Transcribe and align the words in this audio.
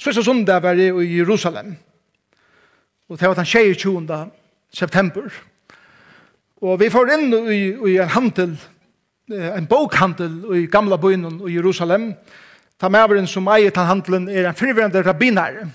Sørste 0.00 0.22
sundag 0.24 0.62
var 0.62 0.78
jeg 0.80 0.96
i 0.96 1.18
Jerusalem. 1.18 1.74
Og 3.08 3.20
det 3.20 3.28
var 3.28 3.34
den 3.34 3.44
22. 3.44 4.30
september. 4.72 5.26
Og 6.62 6.80
vi 6.80 6.88
får 6.88 7.10
inn 7.12 7.34
i, 7.52 7.58
i 7.90 7.96
en 8.00 8.08
handel, 8.08 8.54
en 9.28 9.66
bokhandel 9.68 10.38
i 10.56 10.62
gamla 10.72 10.96
byen 10.96 11.26
i 11.44 11.52
Jerusalem. 11.52 12.14
Ta 12.80 12.88
maveren 12.88 13.28
som 13.28 13.50
eier 13.52 13.74
den 13.76 13.90
handelen 13.90 14.28
er 14.28 14.48
en 14.48 14.56
fyrverende 14.56 15.02
rabbiner. 15.04 15.68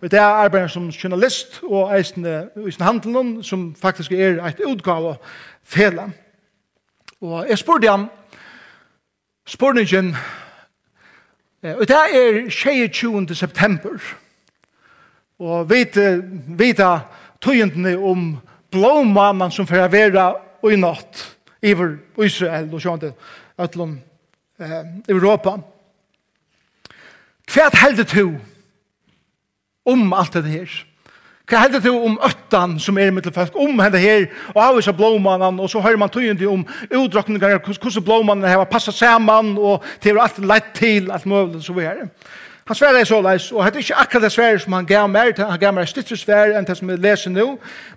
Og 0.00 0.10
det 0.10 0.22
er 0.22 0.40
arbeider 0.46 0.72
som 0.72 0.88
journalist 0.88 1.60
og 1.62 1.92
eisende 1.98 2.48
i 2.56 2.70
sin 2.70 2.84
handelen 2.84 3.42
som 3.44 3.74
faktisk 3.74 4.12
er 4.12 4.40
et 4.40 4.64
utgave 4.64 5.18
fele. 5.64 6.08
Og 7.20 7.44
jeg 7.48 7.58
spurte 7.58 7.92
han, 7.92 8.08
spurte 9.46 9.84
han, 9.84 10.14
Og 11.62 11.88
det 11.88 11.96
er 11.96 12.50
22. 12.50 13.34
september. 13.34 14.02
Og 15.38 15.70
vi 15.70 15.84
vet 16.58 16.82
tøyendene 17.40 17.96
om 17.98 18.28
blåmannen 18.72 19.52
som 19.52 19.66
får 19.66 19.88
være 19.92 20.26
i 20.72 20.76
natt 20.80 21.22
i 21.62 21.72
Israel 22.24 22.68
og 22.72 22.82
sjående 22.82 23.12
utlom 23.58 23.96
eh, 24.60 24.82
Europa. 25.08 25.56
Hva 27.46 27.68
er 27.68 27.78
heldet 27.80 28.12
du 28.12 28.36
om 29.86 30.12
alt 30.12 30.34
det 30.34 30.50
her? 30.50 30.72
Hva 31.46 31.60
heldur 31.62 31.80
du 31.80 31.92
om 31.94 32.16
öttan 32.26 32.74
som 32.82 32.96
er 32.98 33.06
i 33.06 33.14
mittelfest, 33.14 33.54
om 33.54 33.78
henne 33.78 33.98
her, 34.02 34.24
og 34.50 34.62
av 34.64 34.78
disse 34.80 34.92
blåmannen, 34.92 35.60
og 35.62 35.70
så 35.70 35.78
hører 35.80 36.00
man 36.02 36.10
tøyende 36.10 36.48
om 36.50 36.64
utdrakningar, 36.90 37.60
hvordan 37.62 38.02
blåmannen 38.04 38.48
har 38.50 38.64
passat 38.66 38.94
saman, 38.98 39.52
og 39.58 39.84
det 40.02 40.10
er 40.10 40.18
alt 40.18 40.40
lett 40.42 40.72
til, 40.74 41.10
alt 41.10 41.26
mulig, 41.26 41.62
så 41.62 41.76
vi 41.76 41.86
er. 41.86 42.08
Han 42.66 42.74
sverar 42.74 42.98
er 42.98 43.06
så 43.06 43.20
leis, 43.22 43.52
og 43.52 43.62
det 43.64 43.74
er 43.74 43.78
ikke 43.78 43.94
akkurat 43.94 44.22
det 44.22 44.32
sverar 44.32 44.58
som 44.58 44.72
han 44.72 44.86
gav 44.86 45.06
mer, 45.10 45.30
han 45.38 45.60
gav 45.60 45.74
mer 45.74 45.86
stittre 45.86 46.16
sverar 46.18 46.56
enn 46.58 46.66
det 46.66 46.74
som 46.80 46.90
vi 46.90 46.96
leser 46.98 47.30
nå, 47.30 47.46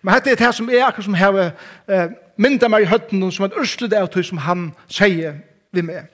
men 0.02 0.22
det 0.22 0.36
er 0.36 0.44
det 0.44 0.52
som 0.56 0.70
er 0.70 0.86
akkurat 0.86 1.08
som 1.08 1.18
har 1.18 1.40
eh, 1.42 2.14
mynda 2.38 2.70
meg 2.70 2.86
i 2.86 2.92
høtten, 2.92 3.32
som 3.32 3.48
er 3.48 3.58
urslut 3.58 3.94
av 3.98 4.12
tøy 4.14 4.22
som 4.30 4.44
han 4.46 4.70
sier 4.86 5.42
vi 5.74 5.82
med. 5.82 6.06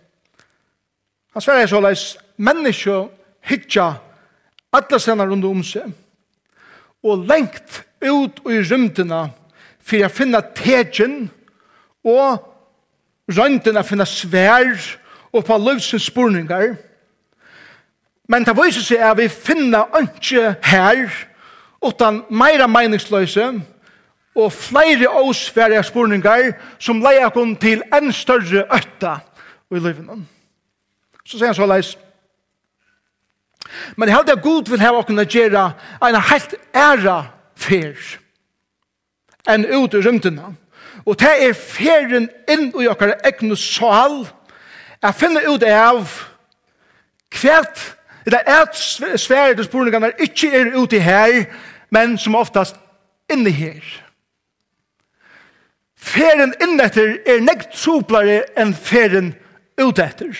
Han 1.36 1.44
sverar 1.44 1.68
er 1.68 1.68
så 1.68 1.84
leis, 1.84 2.06
menneskje 2.38 3.02
hitja 3.44 3.90
alle 4.72 5.04
stenar 5.04 5.28
rundt 5.28 5.52
om 5.52 5.60
seg, 5.64 5.92
og 7.06 7.28
lengt 7.30 7.84
ut 8.02 8.42
i 8.50 8.60
rymdena 8.66 9.28
for 9.86 10.06
å 10.06 10.10
finne 10.10 10.42
tegjen 10.58 11.28
og 12.06 12.42
røyndene 13.30 13.84
finne 13.86 14.08
svær 14.10 14.74
og 15.36 15.46
på 15.46 15.58
løvsens 15.62 16.08
spurningar. 16.10 16.76
Men 18.30 18.46
det 18.46 18.56
viser 18.58 18.86
seg 18.86 19.06
at 19.06 19.20
vi 19.20 19.30
finner 19.30 19.90
ikke 20.02 20.56
her 20.66 21.06
utan 21.86 22.24
meira 22.34 22.66
meningsløse 22.68 23.52
og 24.36 24.54
flere 24.54 25.10
åsverige 25.22 25.84
spurningar 25.84 26.56
som 26.82 27.04
leier 27.04 27.30
kun 27.30 27.54
til 27.62 27.84
en 27.94 28.10
større 28.14 28.66
øtta 28.74 29.20
i 29.72 29.80
livet. 29.80 30.26
Så 31.26 31.38
sier 31.38 31.50
han 31.52 31.58
så 31.58 31.70
leis, 31.70 31.94
Men 33.96 34.10
jeg 34.10 34.18
held 34.18 34.30
at 34.30 34.44
Gud 34.44 34.70
vil 34.70 34.82
hava 34.82 35.02
okkur 35.02 35.24
gjera 35.26 35.72
en 36.04 36.22
helt 36.30 36.56
æra 36.74 37.18
fer 37.56 37.98
enn 39.50 39.66
ut 39.66 39.94
i 39.94 40.02
rymdina. 40.02 40.54
Og 41.06 41.20
det 41.20 41.34
er 41.48 41.54
feren 41.54 42.30
inn 42.50 42.72
i 42.74 42.88
okkar 42.90 43.18
egnu 43.26 43.56
sal 43.56 44.24
jeg 45.06 45.16
finner 45.20 45.46
ut 45.46 45.64
av 45.70 46.16
kvært 47.36 47.82
det 48.26 48.40
er 48.42 48.64
et 48.64 49.20
svære 49.22 49.54
til 49.56 49.68
spurningarna 49.68 50.10
ikke 50.18 50.50
er 50.50 50.74
ute 50.74 51.00
her 51.00 51.44
men 51.94 52.18
som 52.18 52.36
oftast 52.36 52.76
inne 53.32 53.52
her. 53.54 53.84
Feren 55.96 56.54
innetter 56.62 57.20
er 57.26 57.44
nekt 57.46 57.78
soplare 57.78 58.44
enn 58.58 58.74
feren 58.74 59.34
utetter. 59.82 60.34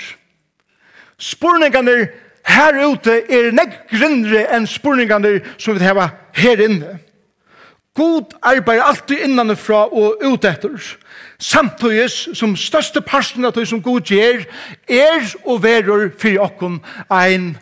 Spurningarna 1.22 1.94
er 1.94 2.08
her 2.46 2.78
ute 2.86 3.16
er 3.32 3.52
nek 3.56 3.88
grindre 3.90 4.46
enn 4.54 4.68
spurningene 4.70 5.40
som 5.58 5.78
vi 5.80 5.86
har 5.86 6.14
her 6.38 6.62
inne. 6.62 7.00
God 7.96 8.34
arbeider 8.44 8.84
alltid 8.84 9.24
innanifra 9.24 9.86
og 9.88 10.20
ut 10.24 10.46
etter. 10.46 10.76
Samtidig 11.40 12.10
som 12.36 12.58
største 12.60 13.02
parten 13.02 13.48
av 13.48 13.56
det 13.56 13.68
som 13.70 13.82
God 13.84 14.12
gjør, 14.12 14.44
er 14.88 15.24
og 15.46 15.64
verur 15.64 16.10
for 16.20 16.44
okken 16.44 16.82
ein 17.12 17.54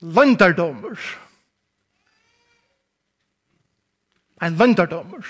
landardommer. 0.00 0.98
Ein 4.42 4.58
landardommer. 4.58 5.22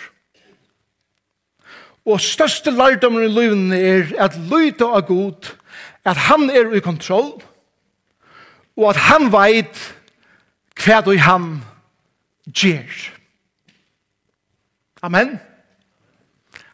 Og 2.08 2.20
største 2.20 2.72
lærdommer 2.72 3.26
i 3.26 3.28
livet 3.28 3.76
er 3.76 4.16
at 4.24 4.36
lyde 4.48 4.84
av 4.84 5.04
God, 5.06 5.52
at 6.04 6.16
han 6.16 6.48
er 6.50 6.72
i 6.72 6.80
kontroll, 6.80 7.42
og 8.78 8.92
at 8.92 9.02
han 9.08 9.26
veit 9.34 9.80
hva 10.78 11.00
du 11.02 11.16
han 11.18 11.48
gjør. 12.46 12.98
Amen. 15.02 15.38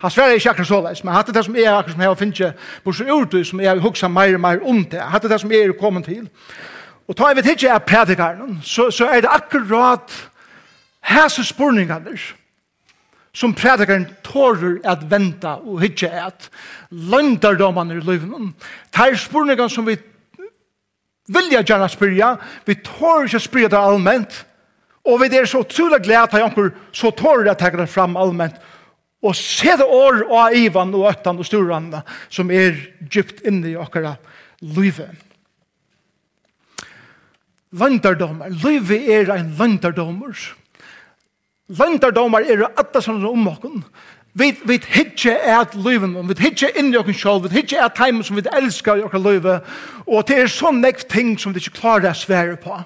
Han 0.04 0.12
sverre 0.12 0.36
ikke 0.36 0.50
akkurat 0.52 0.68
såleis, 0.68 1.00
men 1.04 1.14
hatt 1.16 1.32
det 1.32 1.44
som 1.46 1.56
er 1.56 1.70
akkurat 1.72 1.94
som 1.94 2.02
jeg 2.04 2.10
har 2.10 2.20
finnet 2.20 2.68
på 2.84 2.92
så 2.92 3.08
urdu 3.08 3.38
som 3.44 3.60
jeg 3.60 3.70
har 3.72 3.80
huksa 3.80 4.08
meir 4.12 4.36
og 4.36 4.44
meir 4.44 4.60
om 4.68 4.82
det. 4.84 5.00
Hatt 5.00 5.24
det 5.24 5.40
som 5.40 5.52
er 5.52 5.72
kommet 5.80 6.04
til. 6.04 6.28
Og 7.08 7.16
ta 7.16 7.30
jeg 7.30 7.40
vet 7.40 7.52
ikke 7.54 7.68
jeg 7.68 7.88
predikaren, 7.88 8.58
så, 8.62 8.90
så 8.90 9.08
er 9.08 9.24
det 9.24 9.32
akkurat 9.32 10.12
hese 11.08 11.44
spurningene 11.44 12.16
som 13.34 13.54
predikaren 13.56 14.06
tårer 14.24 14.76
at 14.88 15.04
venta 15.10 15.56
og 15.64 15.80
hitje 15.80 16.08
at 16.08 16.50
løndardommene 16.90 17.96
i 17.96 18.04
livet. 18.04 18.52
er 18.92 19.16
spurningene 19.16 19.70
som 19.70 19.86
vi 19.86 19.96
vilja 21.26 21.62
gjerne 21.62 21.88
spyrja, 21.88 22.34
vi 22.66 22.76
tår 22.84 23.28
ikke 23.28 23.40
spyrja 23.40 23.72
det 23.72 23.80
allment, 23.80 24.38
og 25.04 25.20
vi 25.20 25.28
er 25.36 25.48
så 25.48 25.62
utrolig 25.64 26.00
glede 26.04 26.24
at 26.24 26.36
jeg 26.40 26.70
så 26.92 27.10
tår 27.16 27.46
jeg 27.48 27.60
tegge 27.60 27.82
det 27.82 27.90
fram 27.92 28.16
allment, 28.16 28.56
og 29.24 29.36
se 29.36 29.72
det 29.80 29.86
år 29.88 30.24
av 30.28 30.56
Ivan 30.56 30.92
og 30.96 31.08
Øttan 31.08 31.38
og 31.40 31.46
Sturanda 31.48 32.02
som 32.28 32.50
er 32.52 32.76
djupt 33.00 33.40
inne 33.48 33.70
i 33.72 33.78
okkara 33.80 34.18
livet. 34.60 35.08
Landardomar, 37.74 38.52
livet 38.52 39.08
er 39.10 39.32
en 39.34 39.48
landardomar. 39.58 40.36
Landardomar 41.72 42.44
er 42.44 42.66
alle 42.68 43.02
som 43.02 43.16
er 43.18 43.30
om 43.32 43.48
okken, 43.50 43.80
vi, 44.34 44.50
vi 44.66 44.80
hitje 44.90 45.34
er 45.34 45.60
at 45.60 45.76
løyven, 45.78 46.16
vi 46.28 46.36
hitje 46.42 46.72
inn 46.78 46.92
i 46.92 46.98
okken 46.98 47.14
sjål, 47.14 47.44
vi 47.46 47.54
hitje 47.60 47.78
at 47.82 47.94
time 47.98 48.24
som 48.26 48.38
vi 48.38 48.42
elskar 48.50 48.98
i 48.98 49.06
okken 49.06 49.22
løyve, 49.22 49.60
og 50.06 50.26
det 50.28 50.40
er 50.42 50.50
sånn 50.50 50.82
nekv 50.82 51.06
ting 51.10 51.36
som 51.38 51.54
vi 51.54 51.62
ikke 51.62 51.78
klarer 51.80 52.10
å 52.10 52.18
svære 52.18 52.58
på. 52.62 52.80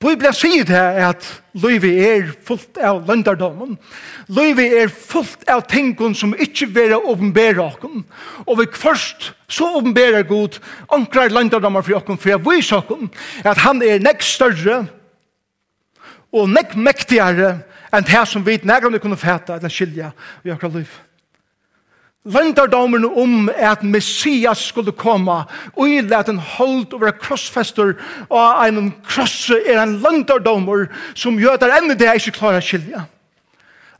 Bibelen 0.00 0.34
sier 0.36 0.66
det 0.68 0.80
at 1.00 1.26
livet 1.56 2.00
er 2.04 2.26
fullt 2.44 2.76
av 2.84 3.06
løndardommen, 3.08 3.78
Livet 4.28 4.72
er 4.74 4.90
fullt 4.90 5.44
av 5.48 5.62
tingene 5.70 6.16
som 6.18 6.34
ikke 6.34 6.66
vil 6.74 6.96
åpenbære 6.98 7.62
okken, 7.62 8.02
og 8.44 8.58
vi 8.60 8.66
først 8.74 9.30
så 9.48 9.70
åpenbærer 9.78 10.26
god 10.28 10.58
ankrar 10.92 11.32
løndardommer 11.32 11.84
for 11.86 12.00
okken, 12.00 12.18
for 12.18 12.32
jeg 12.32 12.44
viser 12.44 12.82
okken 12.82 13.08
at 13.44 13.60
han 13.64 13.80
er 13.84 14.02
nekv 14.02 14.24
større 14.26 14.82
og 16.34 16.50
nekv 16.50 16.76
mektigere 16.76 17.52
enn 17.96 18.06
det 18.06 18.22
som 18.28 18.46
vi 18.46 18.58
nærmere 18.62 19.00
kunne 19.02 19.16
fæta 19.16 19.56
eller 19.56 19.72
skilja 19.72 20.10
i 20.44 20.50
akkurat 20.50 20.74
liv. 20.80 20.94
Løndardommen 22.26 23.04
om 23.04 23.50
at 23.56 23.82
Messias 23.82 24.58
skulle 24.58 24.92
komme, 24.92 25.44
og 25.76 25.88
i 25.88 25.98
at 25.98 26.28
en 26.28 26.38
hold 26.38 26.92
over 26.92 27.10
krossfester, 27.10 27.92
og 28.28 28.68
en 28.68 28.94
krosse 29.06 29.54
er 29.66 29.82
en 29.82 30.00
løndardommer 30.02 30.88
som 31.14 31.38
gjør 31.38 31.54
at 31.54 31.68
enn 31.78 31.94
det 31.94 32.08
er 32.08 32.18
ikke 32.18 32.34
klarer 32.40 32.58
å 32.58 32.66
skilja. 32.66 33.04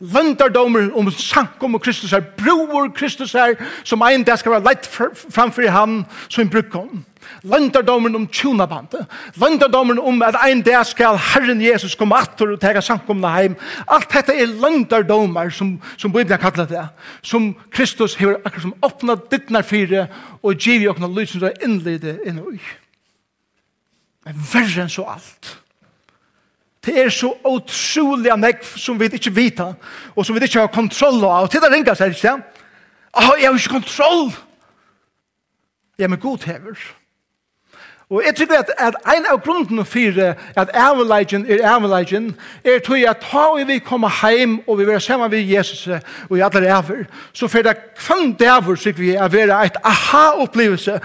Løndardommer 0.01 0.91
om 0.99 1.11
sankom 1.11 1.79
og 1.79 1.85
Kristus 1.87 2.13
er, 2.13 2.27
bror 2.37 2.91
Kristus 2.95 3.35
er, 3.35 3.55
som 3.85 4.03
en 4.03 4.27
det 4.27 4.39
skal 4.41 4.57
være 4.57 4.67
leit 4.73 4.91
framfor 4.91 5.71
han 5.71 6.03
som 6.29 6.43
en 6.43 6.51
brukkom. 6.51 7.05
Løndardommen 7.47 8.17
om 8.17 8.27
tjunabandet. 8.33 9.07
Løndardommen 9.41 9.99
om 9.99 10.23
at 10.23 10.39
ein 10.45 10.63
dag 10.67 10.87
skal 10.87 11.19
Herren 11.19 11.61
Jesus 11.63 11.95
komme 11.95 12.17
atter 12.19 12.55
og 12.55 12.61
tega 12.61 12.81
samkomna 12.83 13.33
heim. 13.35 13.57
Alt 13.87 14.11
dette 14.15 14.35
er 14.35 14.51
løndardommer 14.51 15.51
som, 15.55 15.77
som 15.97 16.13
Bibelen 16.13 16.41
kallar 16.41 16.69
det. 16.71 16.87
Som 17.23 17.53
Kristus 17.71 18.17
hever 18.21 18.41
akkur 18.45 18.65
som 18.65 18.75
åpna 18.83 19.19
dittnar 19.31 19.67
fire 19.67 20.07
og 20.43 20.57
giv 20.57 20.83
i 20.83 20.91
okna 20.91 21.11
lysen 21.11 21.41
som 21.41 21.49
er 21.51 21.63
innlide 21.65 22.19
inn 22.27 22.41
i. 22.41 22.59
Men 24.27 24.43
verre 24.53 24.87
enn 24.87 24.93
så 24.93 25.07
alt. 25.07 25.55
Det 26.87 26.95
er 27.03 27.09
så 27.11 27.33
utrolig 27.47 28.31
anegg 28.31 28.63
som 28.79 28.99
vi 28.99 29.09
ikke 29.11 29.35
vita 29.35 29.73
og 30.15 30.27
som 30.27 30.37
vi 30.37 30.45
ikke 30.47 30.63
har 30.63 30.75
kontroll 30.75 31.19
av. 31.25 31.47
Og 31.47 31.51
til 31.51 31.63
det 31.63 31.73
ringer 31.73 31.99
seg, 31.99 32.15
ikke 32.15 32.29
sant? 32.29 32.63
Åh, 33.17 33.33
jeg 33.41 33.49
har 33.49 33.59
ikke 33.59 33.79
kontroll! 33.79 34.31
Ja, 35.99 36.09
men 36.09 36.21
god 36.21 36.45
hever. 36.45 36.77
Ja 36.77 37.06
Og 38.11 38.23
jeg 38.27 38.35
tror 38.37 38.59
at, 38.59 38.71
at 38.79 38.95
en 39.17 39.25
av 39.31 39.41
grunden 39.43 39.85
for 39.85 40.21
at 40.57 40.69
avleggen 40.79 41.43
er 41.51 41.65
avleggen, 41.67 42.37
er 42.63 42.79
tog 42.79 43.03
at 43.03 43.19
ta 43.19 43.65
vi 43.67 43.81
kommer 43.83 44.15
hjem 44.23 44.61
og 44.69 44.79
vi 44.79 44.85
vil 44.87 45.01
sammen 45.01 45.31
med 45.31 45.43
Jesus 45.43 45.89
og 46.29 46.37
i 46.39 46.41
alle 46.41 46.63
ræver, 46.63 47.09
så 47.33 47.49
for 47.49 47.67
det 47.67 47.75
kvann 47.99 48.33
dæver, 48.39 48.75
sikker 48.79 49.01
vi, 49.01 49.11
er 49.11 49.29
være 49.29 49.67
et 49.67 49.81
aha-opplevelse. 49.85 51.01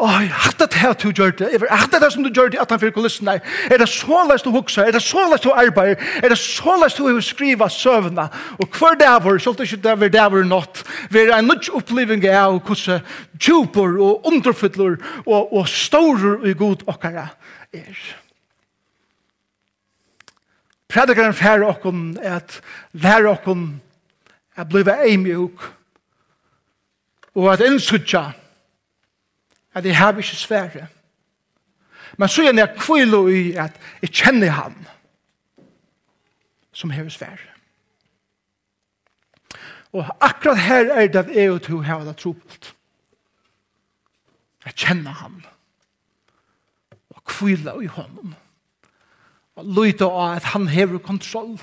Åh, 0.00 0.16
jeg 0.22 0.32
hatt 0.32 0.58
det 0.58 0.74
her 0.74 0.92
du 0.92 1.12
gjør 1.12 1.30
det. 1.38 1.52
Jeg 1.52 1.60
hatt 1.70 1.92
det 1.92 2.02
her 2.02 2.10
som 2.10 2.26
du 2.26 2.30
gjør 2.34 2.48
det 2.48 2.58
at 2.58 2.70
han 2.70 2.80
fyrir 2.80 2.96
kulissen 2.98 3.26
der. 3.30 3.38
Er 3.70 3.78
det 3.78 3.88
så 3.88 4.26
løst 4.32 4.44
du 4.44 4.50
hukser? 4.50 4.82
Er 4.82 4.90
det 4.90 5.02
så 5.02 5.28
løst 5.30 5.44
du 5.44 5.52
arbeider? 5.54 6.02
Er 6.22 6.28
det 6.28 6.38
så 6.38 6.74
løst 6.82 6.98
du 6.98 7.06
vil 7.06 7.22
skriva 7.22 7.68
søvna? 7.68 8.26
Og 8.58 8.66
hver 8.78 8.98
dæver, 8.98 9.38
så 9.38 9.52
det 9.52 9.70
ikke 9.70 9.82
dæver 9.86 10.08
dæver 10.08 10.44
nått, 10.44 10.82
være 11.10 11.38
en 11.38 11.44
nødt 11.44 11.70
oppleving 11.74 12.26
av 12.26 12.58
hvordan 12.58 13.00
djupor 13.40 13.96
og 14.00 14.26
underfyllur 14.26 14.96
og, 15.26 15.52
og 15.52 15.68
stårer 15.68 16.46
i 16.46 16.54
god 16.54 16.84
okkara 16.86 17.28
er. 17.72 17.96
Predikaren 20.90 21.34
færre 21.34 21.68
okkon 21.70 22.18
at 22.22 22.60
lære 22.92 23.30
okkon 23.30 23.80
at 24.56 24.68
blive 24.68 24.96
eimjuk 25.06 25.74
og 27.34 27.52
at 27.52 27.60
innsutja 27.60 28.32
at 29.74 29.84
jeg 29.86 29.98
har 29.98 30.16
ikke 30.16 30.36
svære. 30.36 30.86
Men 32.18 32.28
så 32.28 32.42
er 32.42 32.54
jeg 32.54 32.74
kvilo 32.78 33.28
i 33.28 33.52
at 33.52 33.76
jeg 34.02 34.10
kjenner 34.10 34.50
han 34.50 34.74
som 36.72 36.90
har 36.90 37.08
svære. 37.08 37.50
Og 39.92 40.06
akkurat 40.20 40.58
her 40.58 40.92
er 40.94 41.06
det 41.06 41.26
jeg 41.34 41.50
og 41.50 41.62
to 41.62 41.80
har 41.80 42.04
det 42.04 42.16
trobult 42.16 42.74
at 44.70 44.78
kjenne 44.78 45.12
ham 45.20 45.40
og 47.10 47.22
kvila 47.26 47.76
i 47.82 47.90
honom. 47.90 48.34
Og 49.58 49.72
lyta 49.76 50.06
av 50.06 50.38
at 50.38 50.52
han 50.54 50.68
hever 50.70 51.02
kontroll. 51.02 51.58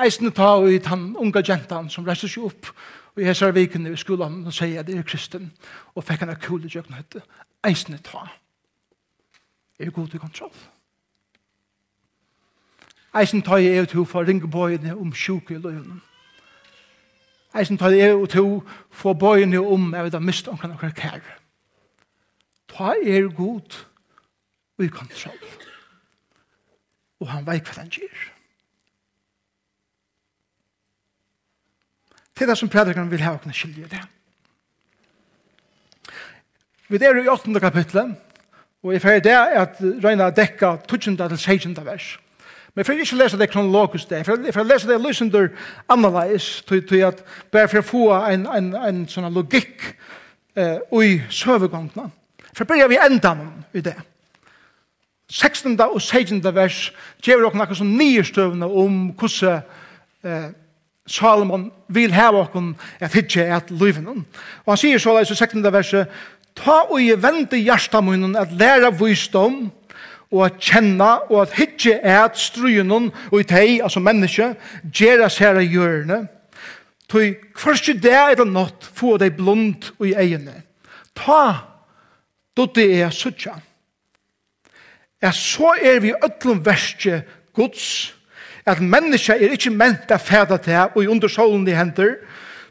Eisne 0.00 0.30
ta 0.34 0.54
og 0.58 0.70
i 0.72 0.80
han 0.86 1.12
unga 1.20 1.42
gentan 1.44 1.90
som 1.90 2.06
reiser 2.06 2.30
seg 2.30 2.46
opp 2.48 2.70
og 3.14 3.22
jeg 3.22 3.36
ser 3.36 3.54
vikene 3.54 3.92
i 3.94 3.98
skolan 3.98 4.40
og 4.46 4.54
sier 4.54 4.80
at 4.82 4.88
jeg 4.90 4.98
er 4.98 5.06
kristen 5.06 5.52
og 5.94 6.02
fikk 6.06 6.24
han 6.24 6.32
av 6.34 6.40
kule 6.42 6.70
jøkken 6.70 6.96
høyte 6.98 7.22
eisne 7.64 8.00
ta 8.02 8.26
er 9.78 9.90
god 9.90 10.14
i 10.14 10.18
kontroll. 10.22 10.52
Eisne 13.14 13.42
ta 13.46 13.58
jeg 13.62 13.78
er 13.78 13.86
til 13.90 14.06
for 14.06 14.26
ringe 14.26 14.50
bøyene 14.50 14.96
om 14.98 15.14
sjuke 15.14 15.54
i 15.54 15.62
løgnen 15.62 16.02
eisne 17.54 17.78
ta 17.78 17.92
jeg 17.94 18.10
er 18.10 18.26
til 18.26 18.60
for 18.90 19.14
bøyene 19.14 19.62
om 19.62 19.92
jeg 19.94 20.08
vet 20.08 20.18
at 20.18 20.28
mist 20.30 20.50
omkring 20.50 20.74
kjær 20.98 21.22
ta 22.74 22.94
er 22.98 23.28
god 23.34 23.76
i 24.82 24.88
kontroll. 24.90 25.50
Og 27.22 27.30
han 27.30 27.46
veit 27.46 27.68
hva 27.68 27.82
han 27.82 27.92
gjør. 27.92 28.30
Det 32.34 32.42
er 32.42 32.50
det 32.50 32.58
som 32.58 32.68
predikeren 32.68 33.10
vil 33.12 33.22
ha 33.22 33.36
å 33.36 33.40
kunne 33.42 33.54
skilje 33.54 33.86
det. 33.92 34.02
Vi 36.90 36.98
er 36.98 37.22
i 37.22 37.30
8. 37.30 37.54
kapitlet, 37.62 38.16
og 38.82 38.92
jeg 38.92 39.02
fyrir 39.02 39.22
det 39.24 39.36
at 39.38 39.78
Røyna 39.80 40.28
dekka 40.34 40.74
12. 40.90 41.16
til 41.16 41.38
16. 41.38 41.76
vers. 41.86 42.18
Men 42.74 42.82
jeg 42.82 42.86
fyrir 42.86 43.04
ikke 43.06 43.20
lese 43.22 43.38
det 43.38 43.50
kronologisk 43.52 44.10
det, 44.10 44.26
jeg 44.26 44.26
fyrir 44.26 44.66
lese 44.66 44.90
det 44.90 44.98
lysinder 45.00 45.48
annerledes, 45.88 46.62
til 46.66 47.06
at 47.06 47.22
bare 47.54 47.70
for 47.70 47.80
å 47.80 47.86
få 47.86 48.04
en, 48.34 48.48
en, 48.50 48.74
en 48.74 49.00
sånn 49.08 49.30
logikk 49.32 49.86
eh, 50.58 50.82
i 51.00 51.20
søvegångene, 51.30 52.10
For 52.54 52.64
börjar 52.64 52.88
vi 52.88 52.96
endan 52.96 53.64
i 53.72 53.80
det. 53.80 53.96
16. 55.30 55.80
og 55.80 56.02
16. 56.02 56.42
vers 56.54 56.92
gjør 57.24 57.48
dere 57.48 57.58
noe 57.58 57.76
som 57.76 57.94
nyrstøvende 57.98 58.68
om 58.68 58.98
hvordan 59.18 59.64
eh, 60.22 60.52
Salomon 61.06 61.70
vil 61.88 62.14
ha 62.16 62.30
dere 62.32 62.74
at 63.00 63.16
hitje 63.16 63.44
et 63.56 63.72
løyven. 63.74 64.24
Og 64.64 64.70
han 64.72 64.80
sier 64.80 65.02
så 65.02 65.16
i 65.18 65.24
16. 65.24 65.64
verset 65.72 66.22
Ta 66.54 66.84
og 66.86 67.00
i 67.02 67.10
vente 67.18 67.58
hjertemunnen 67.58 68.36
at 68.38 68.52
lære 68.54 68.92
visdom 68.94 69.72
og 70.30 70.44
at 70.46 70.60
kjenne 70.62 71.10
og 71.30 71.40
at 71.42 71.56
hitje 71.58 71.96
et 71.98 72.38
strunen 72.38 73.10
og 73.32 73.40
i 73.40 73.46
teg, 73.48 73.80
altså 73.82 74.00
menneske, 74.00 74.52
gjør 74.86 75.26
oss 75.26 75.40
her 75.42 75.58
i 75.58 75.66
hjørnet. 75.66 76.30
Tøy, 77.10 77.34
først 77.58 77.90
i 77.90 77.96
det 77.98 78.14
er 78.14 78.38
det 78.38 78.46
nått, 78.46 78.86
få 78.94 79.16
deg 79.18 79.34
blond 79.36 79.90
i 80.02 80.14
egene. 80.14 80.62
Ta 81.18 81.73
då 82.56 82.66
det 82.66 83.00
er 83.00 83.10
suttja. 83.10 83.54
At 85.22 85.34
så 85.34 85.74
er 85.82 86.00
vi 86.00 86.12
öllum 86.12 86.66
verste 86.66 87.22
gods, 87.54 88.14
at 88.66 88.80
menneska 88.80 89.36
er 89.36 89.54
ikkje 89.54 89.72
ment 89.72 90.10
a 90.10 90.18
fæda 90.18 90.56
til 90.56 90.90
og 90.94 91.02
i 91.02 91.08
undersålen 91.08 91.66
de 91.66 91.76
henter, 91.76 92.16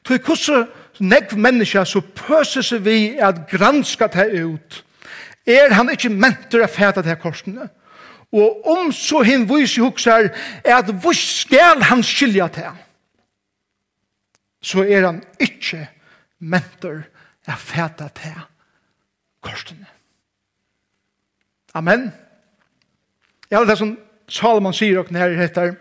tog 0.03 0.19
hvordan 0.25 0.67
negv 0.99 1.37
menneska 1.37 1.85
så 1.85 2.01
pøser 2.01 2.61
seg 2.61 2.85
vi 2.85 2.97
at 3.17 3.45
granska 3.49 4.07
til 4.07 4.55
ut, 4.55 4.83
er 5.45 5.73
han 5.73 5.91
ikkje 5.91 6.09
ment 6.09 6.53
a 6.53 6.67
fæda 6.67 7.01
til 7.01 7.19
korsene. 7.21 7.69
Og 8.33 8.67
om 8.67 8.91
så 8.91 9.21
hinn 9.21 9.45
vise 9.49 9.81
huksar, 9.81 10.31
er 10.63 10.75
at 10.75 10.89
hvor 10.89 11.13
skal 11.13 11.83
han 11.85 12.01
skilja 12.03 12.47
til? 12.47 12.71
Så 14.61 14.83
er 14.83 15.05
han 15.05 15.21
ikkje 15.39 15.87
ment 16.39 16.85
a 17.45 17.55
fæda 17.57 18.09
til 18.15 18.41
korsene. 19.43 19.85
Amen. 21.73 22.11
Ja, 23.51 23.61
det 23.61 23.69
er 23.69 23.79
som 23.79 23.97
Salomon 24.29 24.73
sier 24.73 25.01
og 25.01 25.11
nær 25.13 25.33
heter 25.37 25.75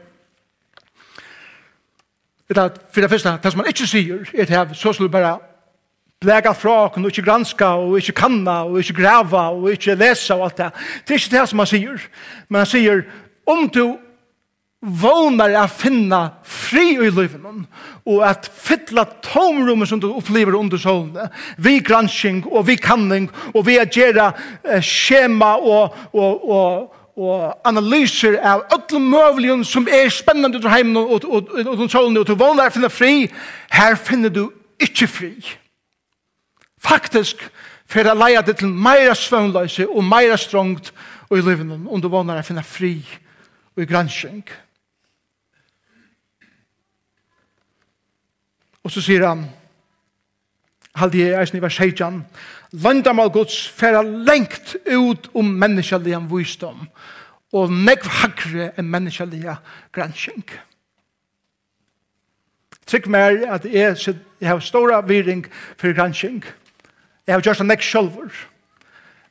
Det 2.49 2.59
er 2.59 2.69
for 2.93 3.01
det 3.01 3.11
første, 3.11 3.39
det 3.43 3.53
som 3.53 3.61
han 3.63 3.69
ikke 3.69 3.87
sier, 3.87 4.29
er 4.35 4.45
det 4.45 4.77
så 4.77 4.93
skulle 4.93 5.09
du 5.09 5.13
bare 5.13 5.39
blega 6.21 6.53
fra 6.53 6.91
og 6.91 7.07
ikke 7.07 7.23
granska 7.23 7.67
og 7.81 7.97
ikke 7.99 8.13
kanna 8.13 8.63
og 8.69 8.79
ikke 8.79 9.03
grava 9.03 9.49
og 9.51 9.71
ikke 9.73 9.95
lesa 9.95 10.35
og 10.35 10.45
alt 10.45 10.59
det. 10.59 10.71
Det 11.09 11.15
er 11.15 11.21
ikke 11.21 11.37
det 11.37 11.49
som 11.49 11.59
han 11.59 11.71
sier, 11.71 12.09
men 12.49 12.59
han 12.59 12.67
sier, 12.67 13.03
om 13.47 13.69
du 13.69 13.99
vånar 14.85 15.51
att 15.51 15.73
finna 15.73 16.31
fri 16.45 16.95
i 16.95 17.11
livet 17.11 17.41
og 18.05 18.25
at 18.27 18.49
fylla 18.51 19.05
tomrummet 19.23 19.89
som 19.89 20.01
du 20.01 20.09
opplever 20.11 20.57
under 20.59 20.77
solen 20.77 21.31
vi 21.57 21.79
gransking 21.79 22.43
og 22.51 22.67
vi 22.67 22.77
kanning 22.77 23.29
og 23.55 23.67
vi 23.67 23.79
agera 23.79 24.33
eh, 24.65 24.83
schema 24.83 25.55
og, 25.55 25.95
og, 26.13 26.51
og, 26.51 26.97
og 27.17 27.55
analyser 27.65 28.41
av 28.43 28.65
alla 28.75 28.99
möjliga 28.99 29.65
som 29.65 29.87
er 29.87 30.11
spennande 30.11 30.59
ut 30.59 30.67
heimen 30.67 30.97
og, 30.97 31.13
og, 31.13 31.25
og, 31.31 31.55
og, 31.55 31.79
og, 31.79 31.91
solen 31.91 32.19
og 32.19 32.27
du 32.27 32.35
vånar 32.35 32.67
att 32.67 32.75
finna 32.75 32.89
fri 32.91 33.31
her 33.71 33.95
finner 33.95 34.31
du 34.31 34.51
inte 34.83 35.07
fri 35.07 35.45
faktisk 36.81 37.37
for 37.87 38.01
att 38.01 38.19
leja 38.19 38.43
det 38.43 38.57
til 38.57 38.69
meira 38.69 39.15
svönlöse 39.15 39.87
og 39.87 40.05
meira 40.05 40.37
strångt 40.37 40.93
og 41.31 41.39
i 41.39 41.43
livet 41.43 41.87
om 41.89 42.01
du 42.01 42.09
vånar 42.09 42.37
att 42.37 42.47
finna 42.47 42.63
fri 42.63 43.05
og 43.77 43.83
i 43.83 43.87
gransking. 43.87 44.45
Og 48.83 48.91
så 48.91 49.03
sier 49.05 49.27
han, 49.27 49.47
halde 50.99 51.21
jeg 51.21 51.39
eisen 51.39 51.59
i 51.59 51.63
vers 51.63 51.79
16, 51.79 52.23
landamal 52.83 53.31
gods 53.33 53.69
færa 53.69 54.03
lengt 54.03 54.77
ut 54.87 55.31
om 55.35 55.55
menneskelig 55.63 56.19
visdom, 56.31 56.89
og 57.53 57.73
negv 57.73 58.09
hakre 58.23 58.71
enn 58.81 58.91
menneskelig 58.91 59.57
granskjeng. 59.93 60.45
Trygg 62.87 63.09
mer 63.09 63.39
at 63.55 63.65
jeg, 63.65 63.97
jeg 64.41 64.49
har 64.49 64.61
stora 64.61 65.01
viring 65.07 65.45
for 65.77 65.95
granskjeng. 65.95 66.43
Jeg 67.27 67.35
har 67.35 67.45
gjort 67.45 67.63
det 67.63 67.69
negv 67.69 67.85
sjølver. 67.87 68.33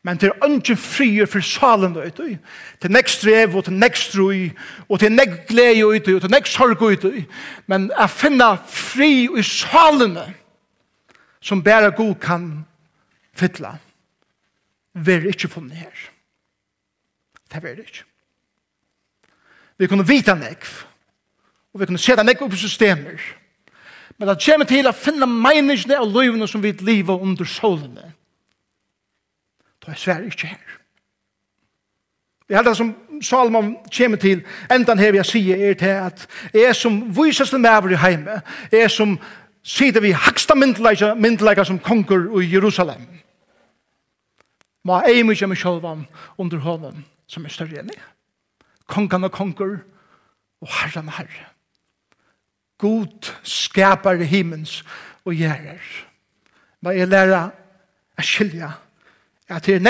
Men 0.03 0.17
til 0.17 0.31
ønsken 0.43 0.77
frier 0.77 1.27
for 1.29 1.45
salen 1.45 1.93
og 1.97 2.07
uti. 2.09 2.37
Til 2.81 2.95
er 2.95 3.07
strev 3.07 3.55
og 3.55 3.65
til 3.65 3.73
er 3.73 3.77
nekst 3.83 4.15
og 4.17 4.99
til 4.99 5.11
er 5.11 5.15
nekst 5.15 5.47
glede 5.47 5.85
uti 5.85 6.15
og 6.15 6.21
til 6.21 6.31
er 6.31 6.37
nekst 6.37 6.53
sorg 6.53 6.81
uti. 6.81 7.25
Men 7.67 7.91
jeg 7.99 8.09
finner 8.09 8.57
fri 8.67 9.29
i 9.29 9.43
salen 9.43 10.17
som 11.41 11.63
bare 11.63 11.91
god 11.91 12.15
kan 12.15 12.65
fytla. 13.33 13.77
Vi 14.93 15.11
er 15.11 15.27
ikke 15.27 15.47
funnet 15.47 15.77
her. 15.77 16.07
Det 17.49 17.55
er 17.55 17.61
vi 17.61 17.69
ikke. 17.81 18.03
Vi 19.77 19.87
kunne 19.87 20.07
vita 20.07 20.33
nekv 20.35 20.85
og 21.73 21.79
vi 21.79 21.85
kunne 21.85 22.01
seta 22.01 22.23
nekv 22.23 22.43
opp 22.43 22.53
i 22.53 22.59
systemer. 22.59 23.21
Men 24.17 24.27
det 24.27 24.41
kommer 24.43 24.67
til 24.69 24.87
å 24.87 24.93
finne 24.93 25.27
meningene 25.29 25.97
av 25.97 26.09
livene 26.09 26.47
som 26.47 26.61
vi 26.63 26.73
lever 26.81 27.21
under 27.21 27.47
solene. 27.47 28.11
Da 29.85 29.91
er 29.91 29.99
svær 29.99 30.25
ikke 30.25 30.47
her. 30.47 30.77
Det 32.49 32.57
er 32.57 32.63
det 32.63 32.77
som 32.77 32.95
Salomon 33.21 33.77
kommer 33.97 34.17
til, 34.17 34.41
endan 34.71 34.99
her 34.99 35.15
jeg 35.15 35.25
sier 35.25 35.69
er 35.69 35.73
til 35.79 35.85
at 35.85 36.27
jeg 36.53 36.75
som 36.75 36.97
vises 37.15 37.49
til 37.49 37.61
meg 37.63 37.91
i 37.91 37.95
heime, 37.95 38.41
jeg 38.71 38.91
som 38.91 39.15
sitter 39.63 40.01
vi 40.01 40.11
haksta 40.11 40.55
myndleika, 40.55 41.13
myndleika 41.15 41.63
som 41.63 41.79
konger 41.79 42.41
i 42.41 42.49
Jerusalem. 42.53 43.07
Ma 44.83 45.01
ei 45.07 45.23
mykje 45.23 45.47
med 45.47 45.61
sjølvan 45.61 46.05
under 46.37 46.57
hånden 46.57 47.05
som 47.29 47.45
er 47.45 47.53
større 47.53 47.79
enn 47.79 47.93
jeg. 47.93 48.03
Kongan 48.89 49.23
og 49.23 49.31
konger 49.31 49.77
og 50.61 50.75
herren 50.81 51.07
og 51.07 51.17
herre. 51.21 51.47
God 52.81 53.31
skapar 53.43 54.19
himmens 54.25 54.81
og 55.25 55.37
gjerrer. 55.37 55.83
Ma 56.81 56.97
jeg 56.97 57.07
lærer 57.07 57.53
å 58.17 58.25
skilja 58.25 58.73
at 59.51 59.65
det 59.67 59.75
er 59.77 59.83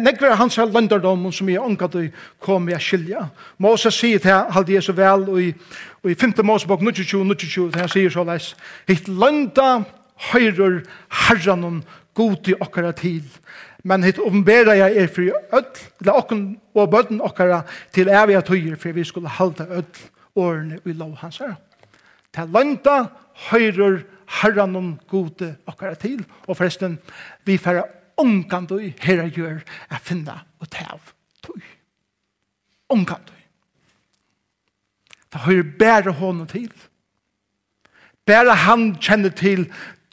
nekvar 0.00 0.30
av 0.30 0.38
hans 0.40 0.56
landardom 0.56 1.28
som 1.34 1.48
jeg 1.50 1.60
ångat 1.60 1.98
og 1.98 2.22
kom 2.42 2.68
jeg 2.70 2.80
skilja. 2.80 3.26
Moses 3.60 3.98
sier 3.98 4.22
til 4.22 4.54
halde 4.54 4.72
jeg 4.72 4.84
så 4.86 4.94
vel, 4.96 5.26
og 5.28 5.40
i, 5.42 5.50
og 6.02 6.10
i 6.10 6.16
5. 6.16 6.32
Mosebok 6.46 6.80
22-22, 6.80 7.68
det 7.74 7.82
han 7.82 7.92
sier 7.92 8.12
så 8.12 8.24
leis, 8.24 8.54
hitt 8.88 9.08
landa 9.08 9.84
høyrer 10.32 10.80
herranen 11.26 11.82
god 12.16 12.48
i 12.48 12.56
okkara 12.56 12.94
tid, 12.96 13.28
men 13.84 14.06
hitt 14.06 14.18
åpenbæra 14.18 14.78
jeg 14.78 14.96
er 15.02 15.12
fri 15.12 15.28
ødl, 15.30 15.84
eller 16.00 16.16
okken 16.16 16.46
og 16.74 16.90
bøtten 16.90 17.20
okkara 17.20 17.62
til 17.94 18.08
evige 18.08 18.42
tøyer, 18.48 18.80
for 18.80 18.96
vi 18.96 19.04
skulle 19.04 19.28
halda 19.36 19.68
ødl 19.68 20.06
årene 20.36 20.80
i 20.84 20.96
lov 20.96 21.14
hans 21.20 21.42
her. 21.44 21.54
Til 22.32 22.48
landa 22.52 22.96
høyrer 23.50 24.00
herranen 24.40 24.96
god 25.08 25.44
i 25.44 25.52
okkara 25.68 25.94
tid, 26.00 26.24
og 26.46 26.56
forresten, 26.56 26.98
vi 27.44 27.60
færre 27.60 27.84
omkant 28.16 28.70
du 28.70 28.78
herra 29.02 29.28
gjør 29.28 29.62
er 29.90 30.02
finna 30.02 30.40
og 30.60 30.70
tav 30.70 31.12
tog. 31.42 31.60
omkant 32.88 33.28
du. 33.28 33.32
Det 35.32 35.40
hører 35.40 35.72
bære 35.78 36.12
hånden 36.12 36.46
til. 36.46 36.72
Bære 38.26 38.54
han 38.54 38.94
kjenner 39.00 39.30
til 39.30 39.66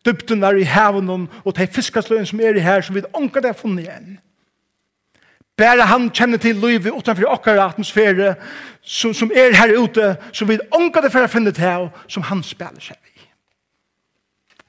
dypten 0.05 0.43
er 0.43 0.57
i 0.59 0.67
haven 0.67 1.09
og 1.09 1.55
de 1.55 1.67
fiskasløyen 1.67 2.25
som 2.25 2.39
er 2.39 2.57
i 2.57 2.59
her 2.59 2.81
som 2.81 2.95
vi 2.95 3.03
omkan 3.13 3.43
det 3.43 3.49
er 3.49 3.57
funnet 3.57 3.85
igjen. 3.85 4.19
Bare 5.57 5.85
han 5.85 6.09
kjenner 6.09 6.37
til 6.41 6.55
livet 6.55 6.91
utenfor 6.91 7.29
okkar 7.29 7.61
atmosfære 7.61 8.35
som, 8.81 9.13
som 9.13 9.31
er 9.35 9.53
her 9.53 9.77
ute 9.77 10.15
som 10.33 10.49
vi 10.49 10.57
omkan 10.71 11.05
det 11.05 11.11
for 11.13 11.23
å 11.23 11.29
finne 11.29 11.53
til 11.53 11.91
som 12.07 12.25
han 12.25 12.41
spiller 12.43 12.81
seg 12.81 12.97
i. 12.97 13.27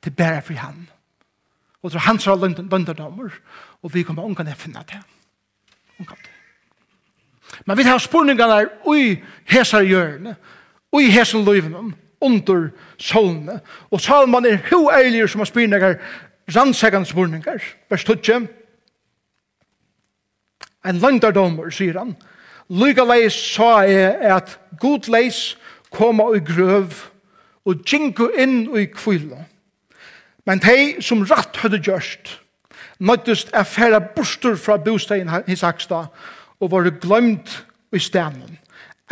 Det 0.04 0.12
bære 0.16 0.42
for 0.44 0.60
han. 0.60 0.84
Og 1.84 1.90
det 1.92 1.98
er 2.00 2.06
hans 2.08 2.26
lønderdommer, 2.26 3.34
og 3.82 3.94
vi 3.94 4.02
kommer 4.02 4.24
ångan 4.24 4.48
til 4.48 4.56
å 4.56 4.60
finne 4.62 4.84
det. 4.88 5.02
Ångan 6.00 6.16
til. 6.16 6.30
Men 7.68 7.78
vi 7.78 7.84
har 7.84 8.00
spurningene 8.00 8.48
der, 8.48 8.70
ui 8.88 9.20
hesar 9.52 9.84
hjørne, 9.84 10.32
ui 10.96 11.10
hesar 11.12 11.44
løyvene, 11.44 11.92
under 12.24 12.70
solene. 12.96 13.58
Og 13.92 14.00
Salman 14.00 14.46
er 14.48 14.62
ho 14.70 14.88
eilig 14.88 15.26
som 15.28 15.42
har 15.44 15.50
spurningar, 15.50 15.98
rannsegan 16.56 17.04
spurningar, 17.04 17.60
vers 17.90 18.04
12. 18.04 18.48
En 20.84 21.00
lønderdommer, 21.00 21.68
sier 21.70 22.00
han, 22.00 22.16
Lyga 22.72 23.04
leis 23.04 23.36
sa 23.36 23.82
jeg 23.84 24.32
at 24.32 24.54
god 24.80 25.10
leis 25.12 25.58
koma 25.92 26.30
og 26.32 26.46
grøv 26.48 26.94
og 27.68 27.82
jinko 27.84 28.30
inn 28.40 28.62
og 28.70 28.78
i 28.80 28.86
kvila. 28.88 29.44
Men 30.44 30.60
de 30.60 31.02
som 31.02 31.24
ratt 31.24 31.56
hadde 31.62 31.80
gjørst, 31.84 32.40
nøttest 32.98 33.50
er 33.52 33.64
færre 33.68 34.00
bostur 34.16 34.56
fra 34.60 34.76
bostaden 34.76 35.30
i 35.48 35.56
Sakstad, 35.56 36.12
og 36.60 36.70
var 36.70 36.90
glemt 37.00 37.64
i 37.92 37.98
stenen. 37.98 38.58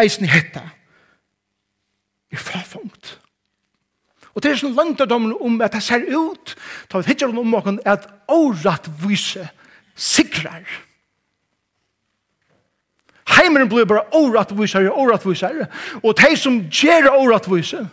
Eisen 0.01 0.29
hette 0.29 0.63
er 2.33 2.41
farfungt. 2.41 3.19
Og 4.33 4.43
det 4.43 4.53
er 4.53 4.61
sånn 4.61 4.77
lønterdommen 4.77 5.35
om 5.45 5.59
at 5.65 5.75
det 5.77 5.83
ser 5.85 6.07
ut, 6.09 6.55
da 6.89 7.01
vi 7.01 7.13
hittar 7.13 7.33
om 7.33 7.57
åkken, 7.57 7.81
at 7.85 8.09
året 8.33 8.89
vise 9.03 9.45
sikrar. 9.97 10.65
Heimeren 13.33 13.69
blir 13.69 13.85
bare 13.89 14.07
året 14.17 14.53
vise, 14.57 14.81
året 14.89 15.27
vise, 15.27 15.51
og 16.03 16.17
de 16.17 16.33
som 16.37 16.63
gjør 16.69 17.11
året 17.13 17.49
vise, 17.53 17.85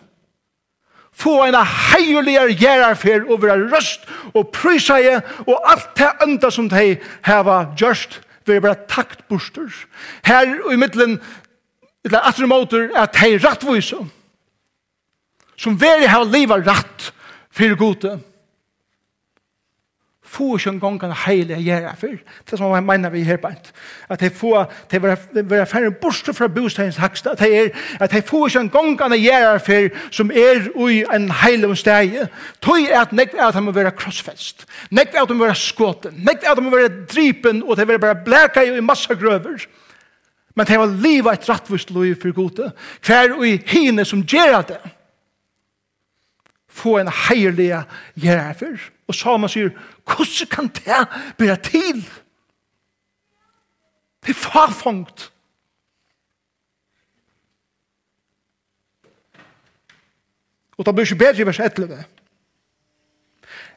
få 1.19 1.35
en 1.45 1.55
heiligere 1.55 2.55
gjerarfer 2.55 3.27
over 3.27 3.51
en 3.53 3.67
røst 3.73 4.07
og 4.33 4.51
pryseie 4.55 5.19
og 5.45 5.57
alt 5.71 5.91
det 5.99 6.09
enda 6.25 6.51
som 6.53 6.69
de 6.71 6.95
har 7.27 7.73
gjørst 7.77 8.21
vil 8.47 8.63
være 8.63 8.87
taktbuster. 8.89 9.67
Her 10.25 10.71
i 10.71 10.79
middelen 10.79 11.19
eller 12.05 12.23
at 12.25 12.39
remoter 12.41 12.89
at 12.95 13.13
de 13.19 13.37
rattvise 13.43 13.99
som 15.59 15.75
veri 15.79 16.07
hava 16.07 16.25
liva 16.25 16.57
ratt 16.63 17.11
fyrir 17.51 17.75
gode 17.75 18.15
få 20.29 20.57
ikke 20.57 20.69
en 20.69 20.79
gang 20.79 20.99
kan 21.01 21.13
heile 21.25 21.57
gjøre 21.63 21.93
for. 21.99 22.19
Det 22.49 22.59
som 22.59 22.73
jeg 22.75 22.83
mener 22.85 23.09
vi 23.09 23.23
her 23.25 23.39
på. 23.41 23.49
At 24.09 24.19
de 24.19 24.29
få, 24.29 24.63
de 24.91 25.01
vil 25.01 25.15
være 25.49 25.65
færre 25.65 25.91
borste 25.91 26.33
fra 26.33 26.47
bostadens 26.47 26.99
hakst, 27.01 27.27
at 27.27 27.39
de, 27.39 27.49
er, 27.55 27.69
at 27.99 28.11
de 28.11 28.21
få 28.21 28.45
ikke 28.47 28.59
en 28.59 28.69
gang 28.69 28.97
kan 28.97 29.17
gjøre 29.17 29.59
for 29.59 29.89
som 30.11 30.31
er 30.31 30.69
ui 30.75 31.01
en 31.15 31.29
heile 31.41 31.67
om 31.67 31.75
steg. 31.75 32.15
Tøy 32.61 32.85
er 32.89 33.01
at 33.01 33.15
nekt 33.15 33.33
er 33.37 33.47
at 33.47 33.57
de 33.57 33.65
må 33.65 33.73
være 33.75 33.95
krossfest. 33.97 34.67
Nekt 34.91 35.15
er 35.15 35.23
at 35.23 35.29
de 35.29 35.37
må 35.37 35.47
være 35.47 35.59
skåten. 35.59 36.21
Nekt 36.25 36.45
er 36.45 36.53
at 36.53 36.61
de 36.61 36.65
må 36.65 36.75
være 36.75 37.05
dripen, 37.09 37.63
og 37.63 37.77
de 37.77 37.87
vil 37.87 37.99
bare 37.99 38.21
blæka 38.25 38.65
i 38.67 38.85
massa 38.85 39.13
grøver. 39.13 39.65
Men 40.55 40.67
de 40.67 40.77
var 40.77 40.95
livet 41.01 41.33
et 41.33 41.49
rattvist 41.49 41.91
liv 41.95 42.15
for 42.21 42.35
gode. 42.35 42.71
Hver 43.05 43.37
ui 43.39 43.57
hine 43.65 44.05
som 44.05 44.23
gjør 44.23 44.61
det 44.73 44.81
få 46.79 46.97
en 46.99 47.11
heilig 47.27 47.73
gjerfer. 48.15 48.77
for. 48.77 48.95
Og 49.09 49.15
Salman 49.15 49.49
sier, 49.49 49.73
hvordan 50.05 50.49
kan 50.51 50.67
det 50.77 51.01
bli 51.37 51.49
til? 51.65 52.03
Det 54.21 54.35
er 54.35 54.37
farfangt. 54.37 55.31
Og 60.77 60.85
da 60.85 60.93
blir 60.93 61.09
ikke 61.09 61.19
bedre 61.23 61.41
i 61.41 61.47
vers 61.47 61.59
11. 61.59 62.03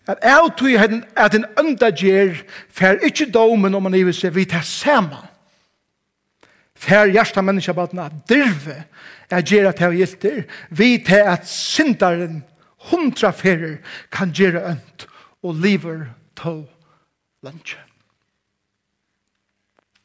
At 0.06 0.18
jeg 0.23 0.52
tror 0.59 0.99
at 1.16 1.35
en 1.35 1.47
ønda 1.59 1.90
gjer 1.90 2.42
fer 2.71 3.00
ikke 3.06 3.30
domen 3.32 3.75
om 3.75 3.82
man 3.82 3.94
i 3.94 4.04
seg 4.12 4.35
vi 4.35 4.44
tar 4.44 4.66
saman. 4.66 5.30
Fer 6.76 7.09
hjertet 7.09 7.44
mennesker 7.44 7.73
bare 7.73 8.04
at 8.04 8.28
dirve 8.28 8.82
er 9.30 9.42
gjer 9.47 9.68
at 9.71 9.80
jeg 9.80 9.97
gilter 9.97 10.42
vi 10.71 10.99
tar 11.06 11.32
at 11.38 11.49
syndaren 11.49 12.42
hundra 12.90 13.30
ferer 13.30 13.78
kan 14.10 14.32
gjøre 14.34 14.64
ønt 14.74 15.06
og 15.42 15.54
lever 15.54 16.06
to 16.36 16.64
lunch. 17.42 17.76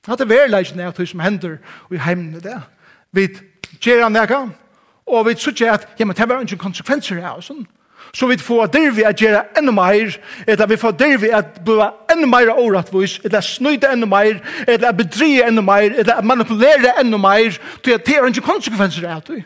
Hatt 0.08 0.22
er 0.22 0.30
verleisjen 0.30 0.80
er 0.80 0.88
at 0.88 0.98
det 0.98 1.10
som 1.10 1.20
hender 1.20 1.58
og 1.90 1.96
i 1.96 2.02
heimene 2.02 2.40
det. 2.40 2.62
Vi 3.12 3.28
gjør 3.82 4.04
han 4.04 4.16
nekka, 4.16 4.46
og 5.08 5.26
vi 5.28 5.36
sier 5.40 5.74
at 5.74 5.88
ja, 6.00 6.06
men 6.06 6.16
det 6.16 6.30
var 6.30 6.42
ikke 6.42 6.60
konsekvenser 6.62 7.20
av 7.24 7.42
sånn. 7.44 7.66
Så 8.16 8.28
vi 8.30 8.38
får 8.40 8.70
dervi 8.72 9.04
at 9.04 9.20
gjøre 9.20 9.42
enda 9.60 9.74
mer, 9.76 10.14
eller 10.48 10.70
vi 10.70 10.78
får 10.80 10.94
der 11.00 11.18
vi 11.20 11.30
at 11.34 11.60
blive 11.66 11.90
enda 12.12 12.28
mer 12.30 12.54
åretvis, 12.54 13.20
eller 13.24 13.42
snøyde 13.42 13.90
enda 13.92 14.08
mer, 14.08 14.40
eller 14.68 14.96
bedrie 14.96 15.48
enda 15.48 15.62
mer, 15.62 15.92
eller 15.92 16.22
manipulere 16.22 16.94
enda 17.02 17.18
mer, 17.18 17.58
til 17.84 17.98
at 17.98 18.06
det 18.06 18.16
er 18.16 18.28
ikke 18.28 18.46
konsekvenser 18.48 19.10
av 19.12 19.22
det. 19.28 19.44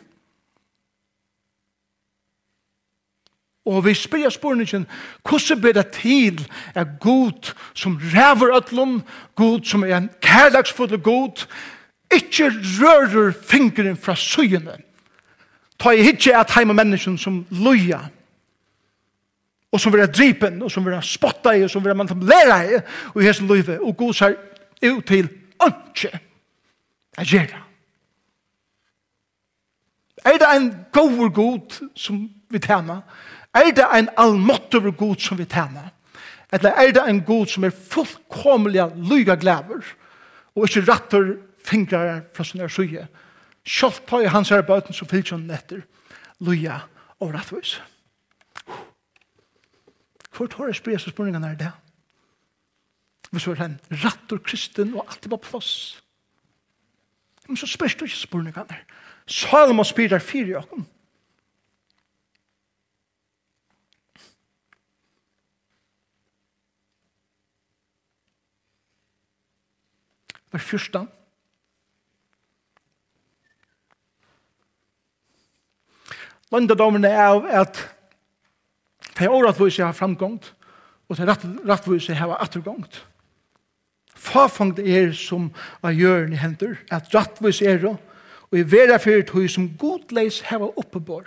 Og 3.71 3.85
vi 3.85 3.93
spyrir 3.95 4.29
spurningen, 4.29 4.85
hvordan 5.23 5.61
blir 5.61 5.73
det 5.73 5.87
til 5.95 6.41
er 6.75 6.85
god 6.99 7.53
som 7.73 7.99
ræver 8.13 8.57
øtlom, 8.57 9.01
god 9.35 9.63
som 9.63 9.83
er 9.83 9.97
en 9.97 10.09
kærleksfull 10.21 10.97
god, 11.01 11.45
ikke 12.11 12.51
rører 12.81 13.31
fingeren 13.47 13.97
fra 13.97 14.15
søyene. 14.15 14.77
Ta 15.79 15.89
i 15.89 16.03
hitje 16.03 16.39
at 16.39 16.51
heima 16.51 16.73
mennesken 16.73 17.17
som 17.17 17.45
loja, 17.49 17.99
og 19.71 19.79
som 19.79 19.93
vera 19.93 20.05
dripen, 20.05 20.61
og 20.61 20.71
som 20.71 20.85
vera 20.85 21.01
spotta 21.01 21.55
i, 21.55 21.63
og 21.63 21.69
som 21.69 21.85
vil 21.85 21.95
man 21.95 22.07
som 22.07 22.21
i, 22.21 22.79
og 23.13 23.21
i 23.21 23.25
hessen 23.25 23.47
løyve, 23.47 23.79
og 23.81 23.97
god 23.97 24.13
sær 24.13 24.33
ut 24.83 25.05
til 25.07 25.29
ønske 25.63 26.19
er 27.17 27.25
gjerra. 27.25 27.61
Er 30.25 30.37
det 30.37 30.47
en 30.55 30.73
god 30.91 31.29
god 31.33 31.89
som 31.95 32.29
vi 32.49 32.59
tjener, 32.59 33.01
Er 33.53 33.71
det 33.75 33.87
en 33.93 34.09
allmåttover 34.17 34.91
god 34.91 35.19
som 35.19 35.37
vi 35.37 35.45
tjener? 35.45 35.91
Eller 36.51 36.71
er 36.71 36.91
det 36.91 37.03
en 37.07 37.23
god 37.23 37.47
som 37.47 37.63
er 37.63 37.75
fullkomlig 37.75 38.83
lyga 38.95 39.35
glæver 39.35 39.83
og 40.55 40.67
ikke 40.67 40.91
rattor 40.91 41.35
fingrar 41.65 42.21
fra 42.35 42.43
sin 42.43 42.69
suje? 42.69 43.07
Kjolt 43.63 44.05
på 44.05 44.21
i 44.21 44.31
hans 44.31 44.49
her 44.49 44.61
bøten 44.61 44.93
som 44.93 45.07
fyllt 45.07 45.31
sånn 45.31 45.49
etter 45.51 45.83
lyga 46.41 46.81
og 47.19 47.33
rattvis. 47.35 47.77
Hvor 50.31 50.47
tar 50.47 50.71
jeg 50.71 50.79
spes 50.79 51.07
og 51.07 51.13
spurningene 51.13 51.51
er 51.51 51.59
det? 51.59 51.71
Hvis 53.31 53.47
vi 53.47 53.53
er 53.53 53.67
en 53.67 53.79
rattor 54.03 54.39
kristen 54.43 54.95
og 54.95 55.05
alt 55.07 55.25
er 55.25 55.31
på 55.31 55.43
plass. 55.45 56.01
Men 57.47 57.57
så 57.57 57.67
spørs 57.67 57.95
du 57.95 58.05
ikke 58.05 58.17
spurningene. 58.17 58.79
Salomon 59.27 59.85
spyrer 59.85 60.19
fire 60.19 60.57
åkken. 60.57 60.87
vers 70.51 70.63
14. 70.63 71.07
Løndadommerne 76.51 77.07
er 77.07 77.27
av 77.31 77.45
at 77.47 77.79
de 79.19 79.29
åretvise 79.29 79.85
har 79.85 79.95
framgångt, 79.95 80.53
og 81.07 81.17
de 81.17 81.27
rettvise 81.67 82.15
har 82.15 82.35
attergångt. 82.43 83.05
Fafangt 84.15 84.79
er 84.79 85.13
som 85.15 85.49
av 85.83 85.95
hjørne 85.95 86.39
hender, 86.39 86.75
at 86.91 87.11
rettvise 87.15 87.67
er 87.67 87.85
og 88.51 88.57
i 88.59 88.65
vera 88.67 88.99
fyrir 88.99 89.23
tog 89.27 89.47
som 89.49 89.69
godleis 89.79 90.41
heva 90.49 90.67
oppebor. 90.75 91.23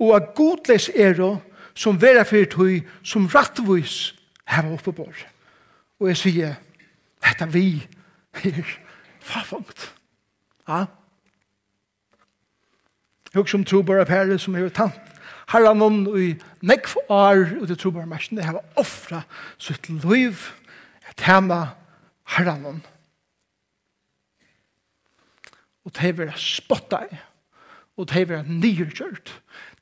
Og 0.00 0.14
at 0.16 0.34
godleis 0.36 0.90
er 0.92 1.20
og 1.24 1.40
som 1.74 2.00
vera 2.00 2.26
fyrir 2.28 2.50
tog 2.52 2.90
som 3.02 3.28
rettvis 3.32 4.12
heva 4.52 4.74
oppebor. 4.76 5.16
Og 5.16 5.39
Og 6.00 6.08
jeg 6.08 6.16
sier, 6.16 6.54
dette 7.20 7.46
vi 7.52 7.82
er 8.40 8.76
farfangt. 9.20 9.90
Ja. 10.68 10.84
Jeg 13.34 13.48
som 13.48 13.64
tror 13.64 13.82
bare 13.86 14.06
pære 14.08 14.38
som 14.38 14.56
er 14.56 14.68
tant. 14.74 14.96
Her 15.50 15.66
er 15.66 15.74
noen 15.74 16.06
i 16.18 16.30
nekv 16.62 16.94
år, 17.10 17.44
og 17.60 17.68
det 17.68 17.78
tror 17.78 17.94
bare 17.94 18.06
mersen, 18.06 18.38
det 18.38 18.46
her 18.46 18.56
var 18.58 18.78
offra 18.78 19.22
sitt 19.58 19.88
liv, 19.90 20.38
et 21.10 21.24
hema 21.26 21.60
her 22.36 22.50
er 22.52 22.60
noen. 22.62 22.80
Og 25.84 25.94
det 25.96 26.20
er 26.20 26.36
spotta 26.38 27.02
i 27.10 27.18
og 28.00 28.08
det 28.10 28.22
er 28.30 28.46
nyrkjørt. 28.48 29.32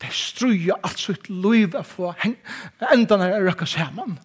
Det 0.02 0.10
struer 0.14 0.78
alt 0.82 1.00
sitt 1.00 1.28
liv 1.30 1.75
å 1.78 1.84
få 1.87 2.12
enda 2.25 3.18
når 3.18 3.32
jeg 3.32 3.44
røkker 3.46 3.70
sammen. 3.70 4.16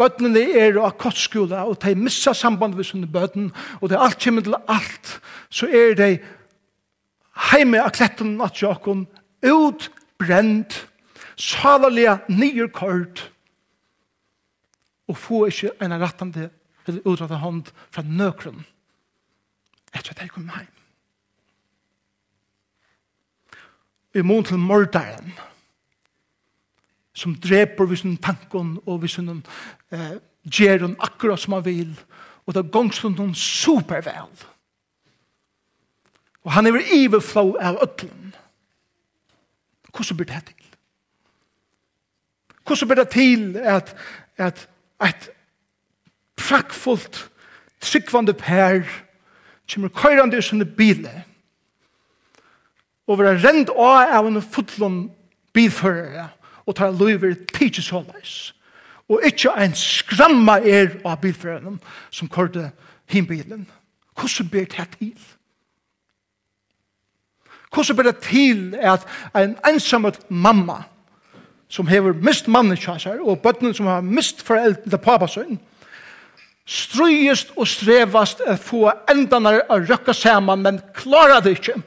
Bøtene 0.00 0.40
er 0.58 0.78
av 0.82 0.96
kottskole, 0.98 1.60
og 1.68 1.78
de 1.84 1.94
misser 1.94 2.34
samband 2.34 2.74
med 2.74 2.88
sine 2.88 3.06
bøtten, 3.06 3.52
og 3.80 3.90
det 3.90 3.98
er 3.98 4.06
alt 4.08 4.18
kommer 4.24 4.42
til 4.42 4.56
alt, 4.58 5.12
så 5.54 5.68
er 5.70 5.94
de 5.98 6.08
heime 7.52 7.82
av 7.82 7.92
kletten 7.94 8.34
av 8.42 8.50
tjokken, 8.56 9.06
utbrent, 9.44 10.80
salalige 11.38 12.18
nyrkjørt, 12.32 13.28
og 15.08 15.18
få 15.20 15.46
ikke 15.50 15.74
en 15.84 15.98
rettende 16.00 16.48
eller 16.86 17.04
utrettet 17.04 17.40
hånd 17.40 17.68
fra 17.92 18.04
nøkron 18.04 18.64
etter 19.94 20.10
at 20.10 20.22
de 20.22 20.30
kom 20.32 20.48
heim. 20.50 20.70
i 24.14 24.22
mån 24.22 24.44
til 24.44 24.58
mordaren 24.58 25.32
som 27.14 27.34
dreper 27.34 27.86
vi 27.86 27.96
sin 27.96 28.16
tanken 28.16 28.78
og 28.86 29.02
vi 29.02 29.08
sin 29.08 29.30
eh, 29.92 30.16
gjeron 30.44 30.96
akkurat 30.98 31.40
som 31.40 31.52
han 31.52 31.64
vil 31.64 31.94
og 32.46 32.54
det 32.54 32.70
gongstund 32.72 33.16
hun 33.16 33.34
supervel. 33.34 34.28
Og 36.44 36.52
han 36.52 36.66
er 36.66 36.82
iverflow 36.92 37.56
av 37.60 37.80
ötlen 37.82 38.34
hvordan 39.94 40.16
blir 40.16 40.26
det 40.26 40.42
til? 40.46 40.64
hvordan 42.66 42.88
blir 42.88 42.96
det 42.96 43.08
til 43.08 43.56
at 43.56 43.96
at 44.36 44.68
at 45.00 45.30
prakkfullt 46.36 47.30
tryggvande 47.80 48.34
pær 48.34 48.82
kommer 49.74 49.88
køyrande 49.88 50.38
i 50.38 50.42
sinne 50.42 50.64
bilen 50.64 51.24
og 53.06 53.18
være 53.20 53.38
rent 53.44 53.70
av 53.70 54.16
av 54.18 54.26
en 54.28 54.42
fotlån 54.42 54.98
bilførere 55.54 56.28
og 56.64 56.76
tar 56.76 56.94
løyver 56.96 57.36
tidsis 57.52 57.90
hållais 57.92 58.52
og 59.08 59.24
ikkje 59.28 59.52
en 59.60 59.74
skramma 59.76 60.58
er 60.64 60.96
av 61.04 61.20
bilføreren 61.20 61.80
som 62.10 62.30
kørte 62.32 62.70
himbilen 63.12 63.66
hvordan 64.14 64.48
ber 64.50 64.64
det 64.70 64.88
til? 64.98 65.14
hvordan 67.74 67.96
ber 67.96 68.08
det 68.08 68.18
til 68.24 68.74
at 68.80 69.06
en 69.36 69.56
ensamhet 69.68 70.18
mamma 70.30 70.82
som 71.68 71.86
hever 71.86 72.12
mist 72.12 72.48
mannen 72.48 72.78
kjassar 72.78 73.20
og 73.20 73.42
bøttene 73.42 73.74
som 73.74 73.86
har 73.90 74.04
mist 74.04 74.42
foreldre 74.42 74.98
papasøyn 74.98 75.58
strøyest 76.64 77.52
og 77.60 77.68
strevast 77.68 78.40
at 78.48 78.62
få 78.62 78.88
endanar 79.12 79.66
å 79.68 79.82
røkka 79.82 80.14
saman 80.16 80.62
men 80.64 80.80
klarar 80.96 81.44
det 81.44 81.58
ikkje 81.58 81.82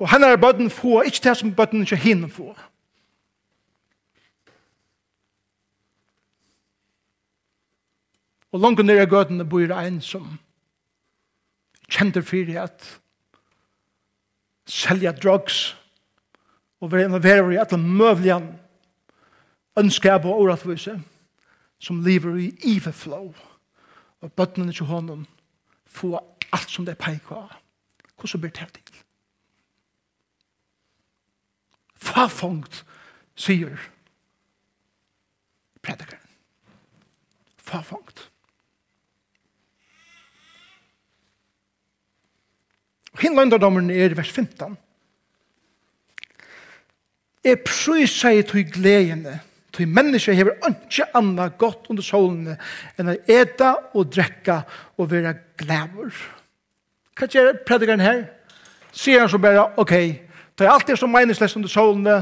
Og 0.00 0.08
han 0.08 0.24
er 0.24 0.36
bøtten 0.40 0.70
få, 0.72 1.02
ikke 1.04 1.28
det 1.28 1.36
som 1.36 1.54
bøtten 1.54 1.84
ikke 1.84 1.96
hinner 1.96 2.28
få. 2.32 2.54
Og 8.50 8.60
langt 8.60 8.80
nere 8.82 9.06
gøtene 9.06 9.44
bor 9.46 9.74
en 9.76 10.00
som 10.02 10.38
kjenter 11.90 12.24
fyrir 12.26 12.62
at 12.64 12.86
selja 14.66 15.12
drugs 15.12 15.76
og 16.80 16.92
være 16.92 17.10
involverer 17.10 17.52
i 17.52 17.60
alle 17.60 17.78
møvlige 17.78 18.40
ønskab 19.78 20.24
og 20.24 20.40
åretvise 20.40 20.96
som 21.78 22.02
lever 22.04 22.36
i 22.36 22.50
iveflow 22.74 23.34
og 24.20 24.32
bøttene 24.32 24.72
til 24.72 24.86
hånden 24.86 25.26
få 25.86 26.16
alt 26.52 26.70
som 26.70 26.84
det 26.84 26.96
er 26.96 27.04
peik 27.04 27.30
av. 27.30 27.52
Hvordan 28.16 28.40
blir 28.40 28.50
det 28.50 28.72
til? 28.74 28.89
Fafongt, 32.00 32.82
sier 33.36 33.76
predikeren. 35.84 36.26
Fafongt. 37.60 38.30
Hinnlandardommeren 43.20 43.90
er 43.92 44.14
vers 44.16 44.30
15. 44.32 44.78
Jeg 47.44 47.62
prøyser 47.64 48.36
i 48.36 48.42
tog 48.44 48.72
gledene, 48.74 49.38
tog 49.72 49.88
mennesker 49.88 50.36
hever 50.36 50.58
ikke 50.68 51.06
annet 51.16 51.56
godt 51.60 51.88
under 51.92 52.04
solene 52.04 52.56
enn 53.00 53.12
å 53.12 53.16
ete 53.30 53.70
og 53.96 54.10
drekke 54.12 54.60
og 55.00 55.08
være 55.12 55.34
glæver. 55.60 56.12
Hva 57.16 57.28
gjør 57.28 57.62
predikeren 57.68 58.04
her? 58.04 58.26
Sier 58.92 59.22
han 59.22 59.30
så 59.30 59.38
bare, 59.40 59.68
ok, 59.80 59.94
Det 60.60 60.66
er 60.66 60.74
alltid 60.76 60.96
som 61.00 61.08
meningsløst 61.08 61.56
under 61.56 61.68
solene. 61.72 62.14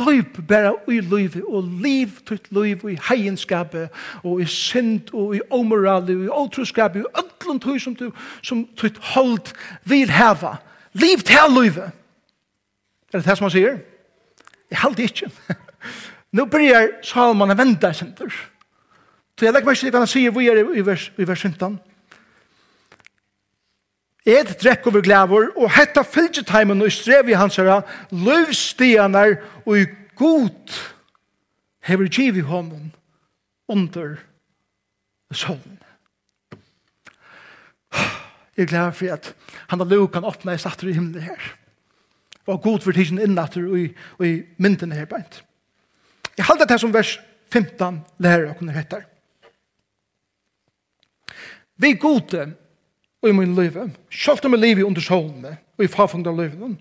Løyp 0.00 0.40
bare 0.48 0.72
i 0.90 0.98
løyve, 1.00 1.44
og 1.46 1.68
liv 1.82 2.16
til 2.26 2.40
løyve 2.50 2.92
i 2.92 2.98
heienskapet, 3.08 3.88
og 4.24 4.40
i 4.42 4.46
synd, 4.50 5.14
og 5.14 5.36
i 5.36 5.40
omorale, 5.50 6.16
og 6.16 6.24
i 6.24 6.28
åtroskapet, 6.28 7.06
og 7.06 7.22
ødlund 7.22 7.62
høy 7.64 7.78
som 7.78 7.94
du, 7.94 8.10
som 8.42 8.64
tutt 8.76 8.98
holdt 9.14 9.52
vil 9.84 10.10
heva. 10.10 10.56
Liv 10.92 11.22
til 11.22 11.54
løyve. 11.54 11.92
Er 13.12 13.18
det 13.18 13.28
det 13.28 13.38
som 13.38 13.46
han 13.46 13.54
sier? 13.54 13.78
Jeg 14.70 14.82
halte 14.82 15.06
ikke. 15.06 15.30
Nå 16.36 16.48
blir 16.50 16.96
Salman 17.06 17.54
å 17.54 17.60
vende 17.62 17.94
sin 17.94 18.10
tur. 18.18 18.34
Så 19.38 19.46
jeg 19.46 19.54
legger 19.54 19.70
meg 19.70 19.78
ikke 19.78 19.86
til 19.86 19.94
hva 19.94 20.02
han 20.02 20.10
sier, 20.10 20.34
vi 20.34 20.50
er 20.50 20.64
i 20.66 20.82
vers, 20.82 21.12
i 21.14 21.28
vers 21.28 21.46
15. 21.46 21.78
Et 24.26 24.48
drekk 24.58 24.88
over 24.90 25.04
glæver, 25.06 25.52
og 25.54 25.70
hetta 25.70 26.02
fylgeteimen 26.02 26.82
og 26.82 26.90
strev 26.92 27.28
i 27.30 27.36
hans 27.38 27.56
herra, 27.60 27.82
løvstianar 28.10 29.36
og 29.62 29.78
i 29.78 29.86
god 30.18 30.74
hever 31.86 32.08
giv 32.10 32.36
i 32.36 32.42
hånden 32.42 32.90
under 33.68 34.16
solen. 35.30 35.78
Jeg 38.56 38.66
er 38.66 38.70
glad 38.70 38.92
for 38.92 39.12
at 39.12 39.34
han 39.68 39.78
har 39.78 39.86
lov 39.86 40.10
kan 40.10 40.26
i 40.26 40.58
satter 40.58 40.88
i 40.88 40.92
himmelen 40.92 41.22
her. 41.22 41.54
Og 42.46 42.62
god 42.62 42.80
for 42.80 42.92
tidsen 42.92 43.18
innatter 43.18 43.66
og 43.70 43.78
i, 43.78 43.88
og 44.18 44.26
i 44.26 44.42
mynden 44.58 44.92
her 44.92 45.04
beint. 45.04 45.44
Jeg 46.38 46.44
halda 46.44 46.64
det 46.64 46.80
som 46.80 46.94
vers 46.94 47.18
15 47.52 48.02
lærer 48.18 48.50
og 48.50 48.58
kunne 48.58 48.72
hettar. 48.72 49.06
Vi 51.76 51.94
gode 51.94 52.56
i 53.28 53.36
min 53.36 53.54
liv, 53.54 53.76
selv 54.10 54.44
om 54.44 54.56
jeg 54.56 54.60
lever 54.60 54.86
under 54.86 55.00
solene, 55.00 55.56
og 55.78 55.84
i 55.84 55.90
farfungt 55.90 56.26
av 56.26 56.38
livet, 56.38 56.76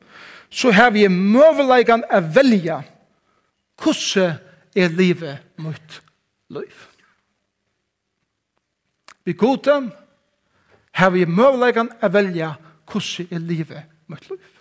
så 0.49 0.71
har 0.71 0.91
vi 0.95 1.08
møveleggen 1.12 2.05
å 2.10 2.21
velge 2.36 2.81
hvordan 3.81 4.38
er 4.75 4.93
livet 4.95 5.43
mot 5.60 6.01
liv. 6.55 6.84
Vi 9.25 9.34
gode 9.34 9.79
har 10.95 11.12
vi 11.12 11.25
møveleggen 11.25 11.89
å 11.99 12.12
velge 12.13 12.51
hvordan 12.91 13.31
er 13.31 13.43
livet 13.43 13.89
mot 14.08 14.29
liv. 14.29 14.51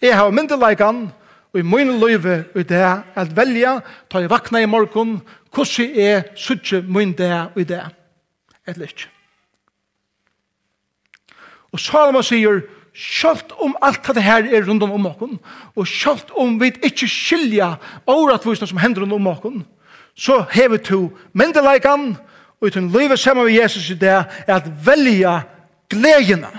Jeg 0.00 0.16
har 0.16 0.32
myndeleggen 0.32 1.10
og 1.52 1.60
i 1.60 1.66
min 1.66 1.96
løyve 2.00 2.44
i 2.54 2.62
det 2.62 2.82
at 3.18 3.32
velge 3.36 3.80
ta 4.10 4.22
i 4.22 4.28
vakna 4.30 4.62
i 4.62 4.68
morgen, 4.70 5.18
hvordan 5.54 5.96
er 5.98 6.28
suttje 6.38 6.82
min 6.86 7.12
det 7.18 7.32
i 7.58 7.64
det, 7.66 7.82
eller 8.66 8.86
ikke. 8.86 9.08
Og 11.72 11.80
Salomon 11.80 12.26
sier, 12.26 12.62
Sjalt 12.94 13.52
om 13.62 13.76
alt 13.82 14.08
det 14.14 14.22
her 14.22 14.48
er 14.50 14.64
rundt 14.66 14.82
om 14.82 15.06
okken, 15.06 15.36
og 15.78 15.86
sjalt 15.86 16.32
om 16.34 16.56
vi 16.60 16.72
ikke 16.82 17.06
skilja 17.08 17.76
åretvisene 18.10 18.66
som 18.66 18.80
hender 18.82 19.04
rundt 19.04 19.14
om 19.14 19.28
okken, 19.30 19.60
så 20.18 20.40
hever 20.50 20.82
to 20.82 20.98
myndeleikan, 21.32 22.16
og 22.60 22.68
i 22.68 22.72
tun 22.74 22.90
livet 22.90 23.18
sammen 23.18 23.46
med 23.46 23.54
Jesus 23.54 23.90
i 23.90 23.94
det, 23.94 24.24
er 24.46 24.54
at 24.56 24.66
velja 24.84 25.40
gledene. 25.88 26.50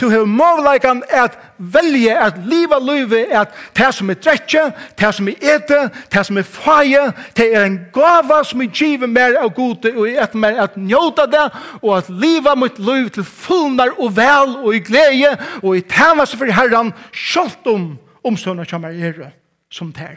Du 0.00 0.08
har 0.10 0.24
måleikan 0.26 1.02
at 1.08 1.38
velje 1.58 2.14
at 2.18 2.38
liva 2.50 2.80
løyve 2.82 3.20
at 3.30 3.52
det 3.78 3.92
som 3.94 4.10
er 4.10 4.18
dretje, 4.18 4.62
det 4.98 5.10
som 5.14 5.28
er 5.30 5.44
ete, 5.54 5.78
det 6.10 6.24
som 6.26 6.38
er 6.38 6.42
faie, 6.42 7.02
det 7.36 7.46
er 7.54 7.68
en 7.68 7.76
gava 7.94 8.40
som 8.42 8.62
er 8.64 8.72
givet 8.74 9.10
mer 9.10 9.38
av 9.38 9.52
gode 9.54 9.92
og 9.94 10.08
et 10.10 10.34
mer 10.34 10.58
at 10.64 10.74
njóta 10.74 11.28
det 11.30 11.44
og 11.78 11.92
at 11.98 12.10
liva 12.10 12.56
mot 12.58 12.78
løyve 12.78 13.12
til 13.14 13.26
fullnar 13.28 13.94
og 13.94 14.16
vel 14.16 14.56
og 14.64 14.74
i 14.74 14.82
glede 14.82 15.36
og 15.62 15.76
i 15.78 15.84
tænas 15.86 16.34
for 16.34 16.50
herran 16.50 16.90
sjalt 17.12 17.66
om 17.70 17.92
omstående 18.24 18.66
som 18.66 18.84
er 18.84 18.98
er 18.98 19.30
som 19.70 19.92
det 19.92 20.16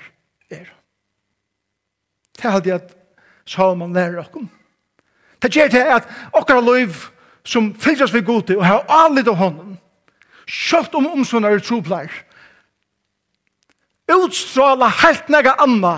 er. 0.49 0.73
Det 2.37 2.51
hadde 2.51 2.69
jeg 2.69 2.81
at 2.81 2.95
Salman 3.45 3.93
lærer 3.93 4.19
okkom. 4.19 4.49
Det 5.41 5.53
gjør 5.53 5.67
det 5.67 5.85
at 5.85 6.09
okkar 6.33 6.61
løyve 6.61 7.13
som 7.47 7.71
fylgjast 7.79 8.15
vi 8.15 8.23
gode 8.27 8.57
og 8.57 8.65
har 8.65 8.85
anlitt 8.91 9.29
av 9.31 9.39
hånden, 9.39 9.77
kjøpt 10.47 10.95
om 10.99 11.07
omsånda 11.15 11.51
er 11.51 11.63
troplær, 11.63 12.11
utstråla 14.07 14.87
helt 15.01 15.29
nega 15.31 15.55
anna 15.59 15.97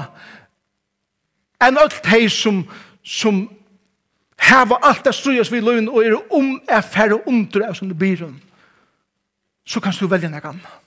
enn 1.61 1.77
alt 1.77 2.05
hei 2.09 2.23
som, 2.31 2.63
som 3.03 3.43
heva 4.41 4.79
alt 4.85 5.03
det 5.05 5.13
strujas 5.13 5.51
vi 5.53 5.61
løgn 5.61 5.89
og 5.91 6.01
er 6.01 6.15
om 6.33 6.55
er 6.65 6.85
færre 6.85 7.19
under 7.29 7.67
av 7.67 7.77
sånne 7.77 7.97
det 7.97 8.37
så 9.69 9.81
kan 9.83 9.93
du 9.93 10.07
velja 10.07 10.29
nega 10.29 10.49
anna. 10.49 10.78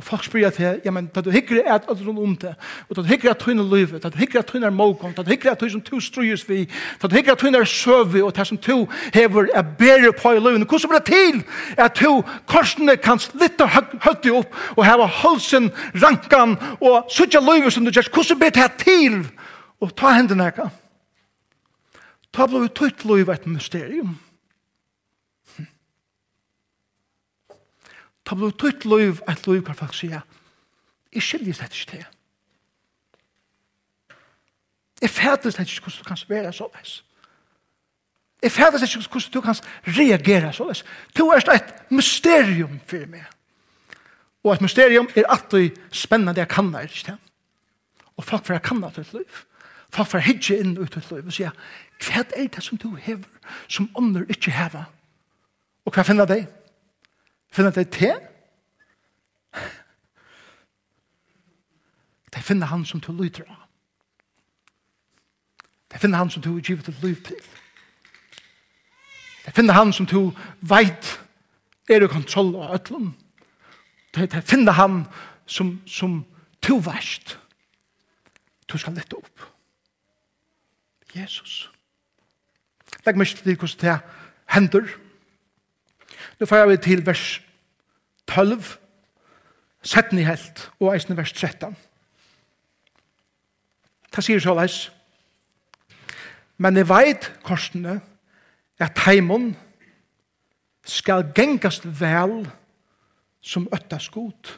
Og 0.00 0.04
folk 0.04 0.22
spyr 0.24 0.46
at 0.48 0.56
det, 0.56 0.68
ja, 0.84 0.90
men 0.96 1.10
da 1.12 1.20
du 1.20 1.28
hikker 1.28 1.58
er 1.60 1.74
at 1.74 1.88
alt 1.92 2.00
rundt 2.06 2.18
om 2.18 2.36
det, 2.40 2.54
og 2.88 2.96
da 2.96 3.02
du 3.02 3.08
hikker 3.10 3.30
at 3.30 3.42
tøyne 3.42 3.66
løyve, 3.68 3.98
da 4.00 4.08
du 4.08 4.16
hikker 4.16 4.38
at 4.40 4.46
tøyne 4.48 4.70
er 4.70 4.72
målgånd, 4.72 5.12
da 5.12 5.22
du 5.22 5.28
hikker 5.28 5.50
at 5.50 5.60
tøyne 5.60 5.74
som 5.74 5.82
to 5.84 6.00
strøyes 6.00 6.46
vi, 6.48 6.62
da 7.02 7.08
du 7.08 7.18
hikker 7.18 7.34
at 7.34 7.42
tøyne 7.42 7.60
er 7.60 7.68
søvi, 7.68 8.22
og 8.24 8.32
det 8.36 8.46
som 8.48 8.56
to 8.56 8.78
hever 9.12 9.50
er 9.52 9.66
bedre 9.76 10.14
på 10.16 10.32
i 10.32 10.40
løyven. 10.40 10.64
Hvordan 10.64 10.88
blir 10.88 11.02
det 11.04 11.12
til 11.12 11.42
at 11.76 11.98
to 12.00 12.14
korsene 12.48 12.96
kan 12.96 13.20
slitte 13.20 13.68
høyde 13.68 14.32
opp, 14.38 14.56
og 14.78 14.88
heva 14.88 15.10
halsen, 15.20 15.68
rankan, 16.00 16.56
og 16.80 17.12
suttje 17.12 17.44
løyve 17.44 17.68
som 17.70 17.84
du 17.84 17.92
gjør, 17.92 18.08
hvordan 18.14 18.40
blir 18.40 18.56
det 18.56 18.70
til 18.80 19.20
å 19.84 19.92
ta 19.92 20.16
hendene 20.16 20.48
her? 20.48 20.72
Ta 22.32 22.48
blod 22.48 22.72
tøyt 22.72 23.04
løyve 23.04 23.36
et 23.36 23.46
mysterium. 23.52 24.16
Ta 28.24 28.36
blod 28.36 28.58
tutt 28.60 28.84
loiv, 28.84 29.20
et 29.28 29.46
loiv 29.46 29.62
hver 29.66 29.78
folk 29.78 29.94
sier, 29.96 30.22
jeg 31.10 31.22
skiljer 31.22 31.56
seg 31.58 31.72
ikke 31.74 31.90
til. 31.90 32.08
Jeg 35.00 35.10
fæter 35.10 35.50
seg 35.50 35.66
ikke 35.66 35.88
hvordan 35.88 35.98
du 35.98 36.08
kan 36.08 36.18
være 36.28 36.52
så 36.52 36.68
veis. 36.74 37.04
Jeg 38.42 38.52
fæter 38.52 38.78
seg 38.78 38.96
ikke 38.96 39.10
hvordan 39.10 39.32
du 39.34 39.40
kan 39.40 39.54
reagere 39.98 40.52
så 40.52 40.68
veis. 40.68 40.84
Du 41.16 41.28
er 41.28 41.42
et 41.54 41.74
mysterium 41.90 42.80
for 42.86 43.06
meg. 43.08 43.24
Og 44.44 44.52
et 44.54 44.60
mysterium 44.64 45.08
er 45.16 45.28
alltid 45.28 45.76
spennende 45.92 46.40
jeg 46.40 46.48
kan 46.48 46.72
det 46.72 46.82
ikke 46.82 47.04
til. 47.04 47.18
Og 48.16 48.24
folk 48.24 48.46
for 48.46 48.54
jeg 48.54 48.62
kan 48.62 48.82
det 48.82 48.94
til 48.94 49.06
loiv. 49.12 49.44
Folk 49.90 50.08
for 50.08 50.18
jeg 50.18 50.26
hitje 50.26 50.60
inn 50.60 50.78
ut 50.78 50.92
til 50.92 51.04
loiv 51.10 51.26
og 51.26 51.34
sier, 51.34 51.50
hva 52.00 52.22
er 52.36 52.48
det 52.48 52.62
som 52.64 52.78
du 52.78 52.94
hever, 52.94 53.28
som 53.68 53.90
ånder 53.96 54.28
ikke 54.28 54.52
hever? 54.54 54.84
Og 55.84 55.92
hva 55.92 56.04
finner 56.06 56.28
det? 56.28 56.44
Finner 57.50 57.70
de 57.70 57.84
te? 57.84 58.12
De 62.34 62.42
finner 62.42 62.66
han 62.66 62.86
som 62.86 63.00
du 63.00 63.12
lyder 63.12 63.44
av. 63.50 63.66
De 65.92 65.98
finner 65.98 66.18
han 66.18 66.30
som 66.30 66.42
du 66.42 66.56
er 66.56 66.62
givet 66.62 66.88
et 66.88 67.02
liv 67.02 67.18
til. 67.26 67.40
De 69.46 69.52
finner 69.52 69.74
han 69.74 69.92
som 69.92 70.06
du 70.06 70.30
veit 70.60 71.16
er 71.90 72.04
i 72.04 72.08
kontroll 72.08 72.54
av 72.54 72.74
øtlom. 72.78 73.10
De, 74.14 74.26
de 74.26 74.42
finner 74.42 74.72
han 74.72 75.04
som, 75.46 75.80
som 75.86 76.20
du 76.62 76.76
verst. 76.78 77.38
Du 78.70 78.78
skal 78.78 78.94
lette 78.94 79.18
opp. 79.18 79.46
Jesus. 81.14 81.70
Legg 83.06 83.18
meg 83.18 83.26
til 83.34 83.56
hvordan 83.58 83.80
det 83.82 84.00
hender. 84.54 84.86
Jesus 84.86 85.09
Nå 86.40 86.46
får 86.46 86.66
vi 86.66 86.76
til 86.76 87.06
vers 87.06 87.42
12, 88.26 88.62
17 89.82 90.18
i 90.18 90.24
helt, 90.24 90.70
og 90.80 90.94
eisen 90.94 91.16
vers 91.16 91.32
13. 91.32 91.76
Det 94.16 94.24
sier 94.24 94.42
så 94.42 94.54
leis. 94.54 94.78
Men 96.58 96.76
jeg 96.76 96.88
veit, 96.88 97.30
korsene, 97.46 98.00
at 98.80 98.98
heimon 99.06 99.54
skal 100.84 101.30
gengast 101.36 101.86
vel 102.00 102.42
som 103.40 103.68
øttas 103.72 104.08
god. 104.08 104.56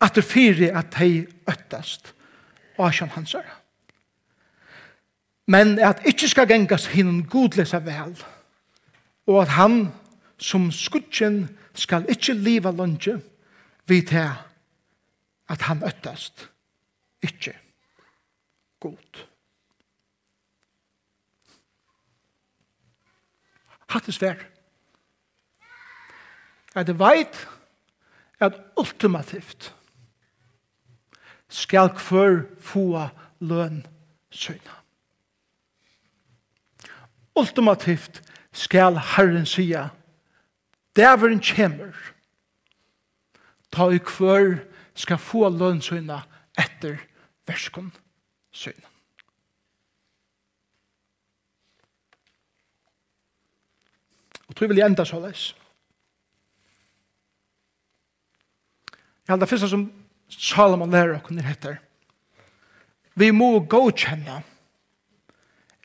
At 0.00 0.16
det 0.16 0.24
fyre 0.24 0.72
at 0.78 0.94
hei 0.98 1.26
øttast 1.48 2.12
og 2.76 2.88
asjan 2.88 3.14
hans 3.14 3.34
er. 3.34 3.46
Men 5.46 5.78
at 5.78 6.02
ikkje 6.06 6.28
skal 6.28 6.48
gengast 6.50 6.90
hinn 6.94 7.22
godlesa 7.30 7.78
vel 7.84 8.16
og 9.26 9.42
at 9.42 9.48
han 9.48 9.92
som 10.38 10.70
skutjen 10.72 11.46
skal 11.74 12.06
ikkje 12.10 12.34
liva 12.34 12.70
lunge 12.70 13.20
vid 13.88 14.10
til 14.10 14.28
at 15.48 15.62
han 15.68 15.84
øttast 15.86 16.48
ikkje 17.24 17.54
god. 18.80 19.26
Hatt 23.88 24.08
er 24.08 24.12
svær. 24.12 24.42
At 26.74 26.86
det 26.86 26.98
veit 26.98 27.38
at 28.40 28.58
ultimativt 28.76 29.70
skal 31.48 31.92
kvør 31.96 32.42
fua 32.60 33.08
løn 33.40 33.86
søgna. 34.30 34.74
Ultimativt 37.36 38.22
skal 38.52 38.98
Herren 38.98 39.46
sia 39.46 39.88
Dæveren 40.96 41.42
kommer. 41.56 41.92
Ta 43.72 43.90
i 43.92 43.98
kvør 43.98 44.56
skal 44.94 45.20
få 45.20 45.48
lønnsøyna 45.52 46.22
etter 46.58 46.96
verskon 47.46 47.92
søyna. 48.52 48.88
Og 54.48 54.56
tror 54.56 54.70
vil 54.70 54.80
jeg 54.80 54.88
enda 54.88 55.04
så 55.04 55.20
leis. 55.20 55.50
Jeg 59.26 59.34
held 59.34 59.40
det 59.42 59.48
første 59.50 59.68
som 59.68 59.88
Salomon 60.30 60.90
lærer 60.90 61.18
og 61.18 61.22
kunne 61.26 61.42
heter. 61.42 61.76
Vi 63.14 63.30
må 63.30 63.58
godkjenne 63.66 64.42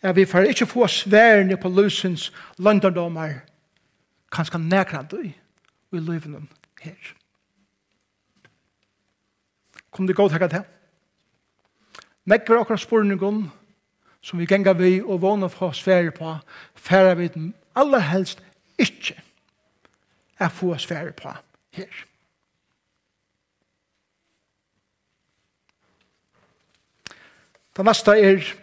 at 0.02 0.15
vi 0.15 0.26
får 0.26 0.50
ikke 0.50 0.65
få 0.65 0.88
sværne 0.88 1.58
på 1.58 1.69
løsens 1.69 2.32
landardommer 2.58 3.41
kanskje 4.32 4.60
nekra 4.60 5.04
du 5.04 5.20
i 5.24 5.34
løyvene 6.00 6.46
her. 6.82 7.15
Kom 9.91 10.08
det 10.08 10.15
godt 10.15 10.32
hekket 10.32 10.56
til? 10.56 10.63
Nekker 12.26 12.60
akkurat 12.60 12.80
spurningen 12.80 13.50
som 14.22 14.39
vi 14.39 14.46
gengar 14.46 14.78
vi 14.78 15.02
og 15.02 15.22
vågner 15.22 15.50
fra 15.50 15.74
svære 15.74 16.12
på, 16.12 16.36
færer 16.76 17.15
vi 17.15 17.28
den 17.28 17.54
aller 17.76 18.00
helst 18.00 18.44
ikke 18.78 19.17
er 20.39 20.50
få 20.50 20.78
svære 20.78 21.12
på 21.12 21.34
her. 21.72 22.06
Det 27.78 27.86
neste 27.86 28.12
er 28.12 28.54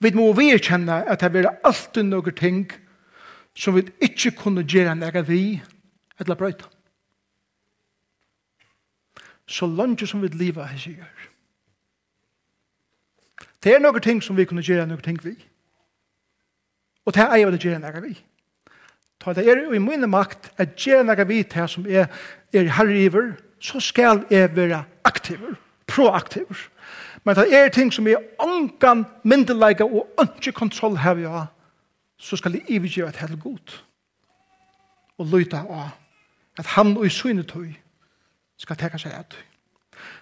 vi 0.00 0.10
må 0.10 0.32
vi 0.32 0.50
kjenne 0.58 1.04
at 1.08 1.20
det 1.20 1.44
er 1.44 1.54
alltid 1.64 2.02
noen 2.02 2.34
ting 2.36 2.64
som 2.72 2.83
som 3.56 3.76
vi 3.76 3.86
ikke 4.02 4.34
kunne 4.38 4.64
gjøre 4.66 4.96
nega 4.98 5.22
vi 5.22 5.62
eller 6.20 6.34
brøyta. 6.34 6.66
Så 9.46 9.66
langt 9.66 10.08
som 10.08 10.22
vi 10.22 10.28
lever 10.28 10.66
her 10.66 10.78
sier. 10.78 11.10
Det 13.64 13.74
er 13.74 13.80
noen 13.80 14.02
ting 14.02 14.22
som 14.22 14.36
vi 14.36 14.46
kunne 14.48 14.64
gjøre 14.64 14.86
noen 14.88 15.02
ting 15.02 15.20
vi. 15.24 15.36
Og 17.04 17.14
det 17.14 17.22
er 17.22 17.36
jeg 17.36 17.46
vil 17.50 17.60
gjøre 17.68 17.82
nega 17.84 18.00
vi. 18.04 18.14
Ta 19.20 19.32
det 19.32 19.46
er 19.48 19.62
i 19.72 19.80
min 19.80 20.08
makt 20.10 20.50
at 20.58 20.74
gjøre 20.76 21.04
nega 21.04 21.24
vi 21.28 21.42
til 21.42 21.68
som 21.68 21.86
er, 21.86 22.08
er 22.52 22.70
herriver, 22.76 23.34
så 23.60 23.80
skal 23.80 24.24
jeg 24.30 24.56
være 24.56 24.84
aktiver, 25.04 25.54
proaktiver. 25.86 26.68
Men 27.24 27.36
det 27.36 27.54
er 27.56 27.68
ting 27.72 27.92
som 27.92 28.08
er 28.08 28.20
ångan 28.42 29.06
myndelige 29.24 29.84
og 29.84 30.08
ikke 30.20 30.52
kontroll 30.52 30.98
her 31.00 31.14
vi 31.14 31.24
har 31.24 31.53
så 32.24 32.36
skal 32.36 32.52
de 32.52 32.62
ivergjøre 32.68 33.08
et 33.08 33.16
helt 33.16 33.42
godt. 33.42 33.84
Og 35.18 35.26
løyta 35.26 35.56
av 35.56 35.90
at 36.58 36.66
han 36.66 36.96
og 36.96 37.06
i 37.06 37.12
synet 37.12 37.50
tøy 37.50 37.74
skal 38.58 38.78
teka 38.78 38.98
seg 38.98 39.12
av 39.12 39.26
tøy. 39.28 39.42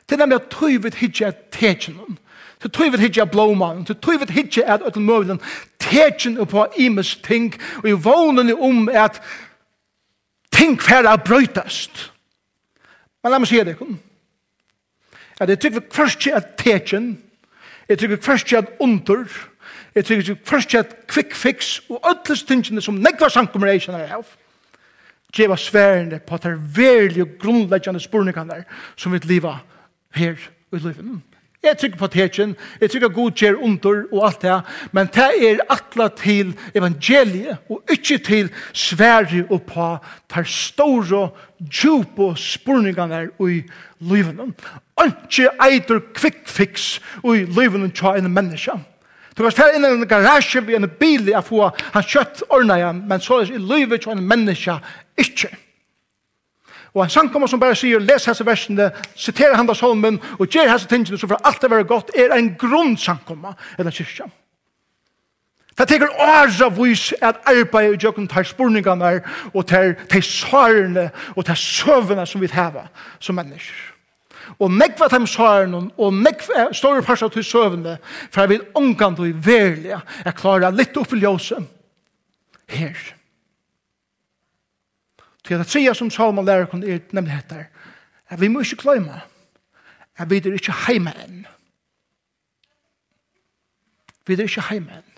Til 0.08 0.18
nemlig 0.18 0.40
at 0.40 0.50
tøy 0.50 0.80
vil 0.82 0.96
hitje 0.98 1.28
av 1.28 1.38
tekjenen, 1.54 2.18
til 2.60 2.70
tøy 2.74 2.90
vil 2.90 3.04
hitje 3.04 3.22
av 3.22 3.30
blåmannen, 3.30 3.84
til 3.86 3.98
tøy 4.02 4.18
vil 4.18 4.34
hitje 4.34 4.64
av 4.66 4.82
ødel 4.86 5.04
møvelen, 5.06 5.40
tekjen 5.78 6.40
på 6.46 6.66
imes 6.78 7.14
ting, 7.22 7.52
og 7.82 7.88
i 7.88 7.98
vånen 8.06 8.52
om 8.54 8.88
at 8.88 9.20
ting 10.50 10.80
færre 10.82 11.12
er 11.12 11.22
brøytast. 11.22 12.08
Men 13.22 13.32
la 13.32 13.38
meg 13.38 13.50
si 13.50 13.62
det, 13.62 13.76
kom. 13.78 13.98
At 15.40 15.48
jeg 15.48 15.60
tykker 15.62 15.86
først 15.94 16.26
ikke 16.26 16.36
at 16.36 16.54
tekjen, 16.58 17.12
jeg 17.88 17.98
tykker 17.98 18.22
først 18.22 18.46
ikke 18.46 18.58
at 18.58 18.74
under, 18.80 19.24
Jeg 19.94 20.04
trykker 20.04 20.30
ikke 20.30 20.48
først 20.48 20.74
et 20.74 20.94
quick 21.08 21.34
fix 21.36 21.80
og 21.90 22.00
alle 22.08 22.36
stingene 22.36 22.80
som 22.80 22.96
negva 22.96 23.28
sankummer 23.28 23.72
jeg 23.72 23.86
kjenner 23.86 24.14
av. 24.16 24.24
Gjeva 25.32 25.56
sværende 25.56 26.20
på 26.20 26.36
at 26.36 26.46
det 26.46 26.52
er 26.52 26.64
veldig 26.76 27.26
grunnleggjende 27.40 28.00
spurningene 28.00 28.48
der 28.48 28.64
som 28.96 29.12
vi 29.12 29.20
liva 29.24 29.58
her 30.16 30.36
i 30.72 30.80
livet. 30.80 31.20
Jeg 31.62 31.78
trykker 31.78 31.98
på 31.98 32.06
teken, 32.10 32.56
jeg 32.80 32.90
trykker 32.90 33.08
god 33.14 33.30
gjør 33.38 33.60
under 33.62 34.00
og 34.12 34.24
alt 34.26 34.42
det, 34.42 34.56
men 34.92 35.06
det 35.14 35.28
er 35.46 35.60
atla 35.70 36.08
til 36.18 36.56
evangeliet 36.74 37.70
og 37.70 37.92
ikke 37.92 38.18
til 38.18 38.50
svære 38.72 39.44
og 39.50 39.62
på 39.62 39.86
der 40.34 40.42
store, 40.42 41.28
djupe 41.62 42.32
spurningene 42.36 43.28
i 43.40 43.62
livet. 44.00 44.40
Ikke 45.06 45.52
eitur 45.68 46.02
quick 46.16 46.48
fix 46.48 46.98
i 47.24 47.44
livet 47.44 47.94
til 47.94 48.18
en 48.18 48.34
menneske. 48.34 48.74
Du 49.36 49.42
kan 49.42 49.52
fære 49.52 49.76
inn 49.76 49.84
i 49.84 49.90
en 49.94 50.08
garasje 50.08 50.60
ved 50.66 50.76
en 50.76 50.88
bil 51.00 51.30
jeg 51.32 51.44
får 51.44 51.76
han 51.94 52.04
kjøtt 52.04 52.42
ordna 52.48 52.76
igjen, 52.80 53.04
men 53.08 53.20
så 53.20 53.40
er 53.40 53.48
det 53.48 53.56
i 53.56 53.62
livet 53.64 54.04
til 54.04 54.12
en 54.12 54.26
menneske 54.28 54.76
ikke. 55.18 55.48
Og 56.92 57.06
han 57.06 57.10
sankommer 57.10 57.48
som 57.48 57.60
bare 57.60 57.76
sier, 57.78 58.02
les 58.04 58.26
hese 58.28 58.44
versene, 58.44 58.90
siterer 59.16 59.56
han 59.56 59.68
da 59.68 59.74
solmen, 59.74 60.20
og 60.38 60.50
gjør 60.52 60.68
hese 60.74 60.88
tingene, 60.90 61.16
så 61.18 61.30
for 61.30 61.40
alt 61.48 61.62
det 61.62 61.70
være 61.72 61.88
godt, 61.88 62.12
er 62.14 62.34
en 62.36 62.52
grunn 62.60 62.98
sankommer, 63.00 63.56
eller 63.78 63.94
kyrkja. 63.94 64.28
Det 65.78 65.86
teker 65.88 66.12
åra 66.20 66.68
vis 66.76 67.14
at 67.24 67.40
arbeid 67.48 67.94
i 67.94 68.04
jøkken 68.04 68.28
tar 68.28 68.44
spurningene 68.44 69.22
og 69.54 69.64
tar, 69.66 69.94
tar 70.10 70.20
svarene 70.20 71.08
og 71.32 71.46
tar 71.48 71.56
søvene 71.56 72.26
som 72.28 72.44
vi 72.44 72.50
hever 72.52 72.90
som 73.20 73.40
mennesker. 73.40 73.91
Og 74.62 74.70
nekva 74.70 75.08
dem 75.10 75.26
sjaren, 75.26 75.74
og 75.74 76.14
nekva 76.14 76.68
store 76.76 77.02
parser 77.02 77.32
til 77.34 77.44
søvende, 77.44 77.96
for 78.30 78.44
jeg 78.44 78.52
vil 78.52 78.66
omgang 78.78 79.16
til 79.18 79.34
verlige, 79.46 79.98
jeg 80.24 80.38
klarer 80.38 80.74
litt 80.74 80.96
opp 80.96 81.14
i 81.16 81.18
ljøse. 81.22 81.58
Her. 82.70 83.00
Til 85.42 85.58
det 85.58 85.66
tredje 85.66 85.94
som 85.98 86.10
Salman 86.10 86.46
lærer 86.46 86.70
kunne 86.70 86.86
er 86.86 87.02
nemlig 87.12 87.34
heter, 87.34 87.64
at 88.28 88.40
vi 88.40 88.48
må 88.48 88.62
ikke 88.62 88.82
glemme, 88.84 89.20
at 90.16 90.30
vi 90.30 90.38
er 90.38 90.54
ikke 90.54 90.78
heime 90.86 91.12
enn. 91.24 91.42
Vi 94.26 94.38
er 94.38 94.46
ikke 94.46 94.68
heime 94.70 95.00
enn. 95.00 95.08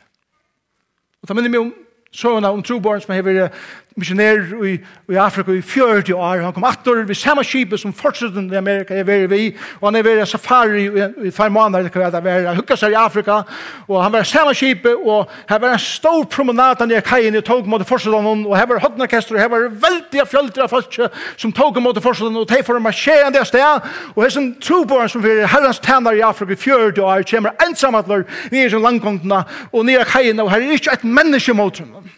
Og 1.22 1.28
da 1.28 1.36
minner 1.36 1.52
vi 1.52 1.60
om 1.60 1.74
søvende 2.14 2.50
om 2.50 2.62
trobarn 2.62 3.00
som 3.02 3.14
har 3.14 3.24
vært 3.26 3.54
missionær 3.96 4.64
i, 4.66 4.74
i 5.12 5.16
Afrika 5.20 5.52
i 5.54 5.60
40 5.62 6.14
år. 6.14 6.42
Han 6.42 6.52
kom 6.52 6.64
attor 6.66 7.02
ved 7.06 7.14
samme 7.14 7.44
skipet 7.46 7.80
som 7.80 7.92
fortsatt 7.94 8.34
i 8.36 8.58
Amerika 8.58 8.94
er 8.94 9.06
vært 9.06 9.30
vi. 9.30 9.52
Og 9.80 9.86
han 9.86 9.98
er 9.98 10.06
vært 10.06 10.28
safari 10.28 10.86
i, 10.88 11.04
i 11.28 11.30
fem 11.34 11.52
måneder. 11.52 11.86
det 11.86 11.92
kan 11.92 12.24
var. 12.24 12.48
Han 12.48 12.56
hukket 12.56 12.80
seg 12.80 12.92
i 12.94 12.98
Afrika. 12.98 13.42
Og 13.88 14.02
han 14.02 14.12
var 14.12 14.26
samme 14.26 14.54
skipet. 14.54 14.96
Og 14.98 15.30
her 15.48 15.58
var 15.62 15.76
en 15.76 15.78
stor 15.78 16.24
promenad 16.24 16.82
nere 16.86 17.04
kajen 17.06 17.38
i 17.38 17.40
tog 17.40 17.68
mot 17.68 17.86
fortsatt 17.86 18.12
noen. 18.12 18.42
Og 18.46 18.58
her 18.58 18.66
var 18.66 18.82
hodnarkester. 18.82 19.36
Og 19.36 19.40
her 19.40 19.52
var 19.52 19.68
veldig 19.86 20.26
fjølter 20.30 20.66
av 20.66 20.74
folk 20.74 20.98
som 21.36 21.52
tog 21.52 21.78
mot 21.82 22.02
fortsatt 22.02 22.34
Og 22.34 22.48
de 22.50 22.62
får 22.66 22.82
marsjerende 22.82 23.40
av 23.40 23.46
sted. 23.46 23.88
Og 24.16 24.24
her 24.24 24.34
som 24.34 24.50
trobarn 24.58 25.08
som 25.08 25.22
var 25.22 25.46
herrens 25.54 25.78
tænare 25.78 26.18
i 26.18 26.26
Afrika 26.26 26.52
i 26.52 26.56
40 26.56 27.02
år. 27.02 27.22
Kommer 27.30 27.54
ensamt 27.68 28.10
nere 28.10 28.26
i 28.50 28.68
langkongtene 28.74 29.44
og 29.70 29.86
nere 29.86 30.04
kajen. 30.04 30.42
Og 30.42 30.50
her 30.50 30.66
er 30.66 30.78
ikke 30.80 30.98
et 30.98 31.04
menneske 31.06 31.54
mot 31.54 31.78
honom. 31.78 32.10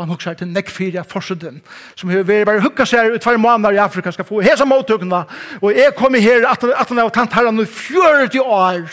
Og 0.00 0.06
han 0.06 0.14
hukkar 0.14 0.36
til 0.40 0.48
nekk 0.48 0.70
forsøden, 1.04 1.58
som 1.92 2.08
har 2.08 2.22
vært 2.24 2.46
bare 2.48 2.62
hukka 2.64 2.86
seg 2.88 3.12
ut 3.12 3.24
hver 3.26 3.36
måneder 3.36 3.76
i 3.76 3.80
Afrika, 3.82 4.10
skal 4.10 4.24
få 4.24 4.38
hesa 4.40 4.64
måttøkene, 4.64 5.26
og 5.60 5.76
jeg 5.76 5.92
kom 5.94 6.14
her, 6.14 6.46
at 6.48 6.62
han 6.88 6.96
har 6.96 7.10
tant 7.12 7.32
herren 7.36 7.60
i 7.60 7.66
40 7.68 8.40
år, 8.40 8.86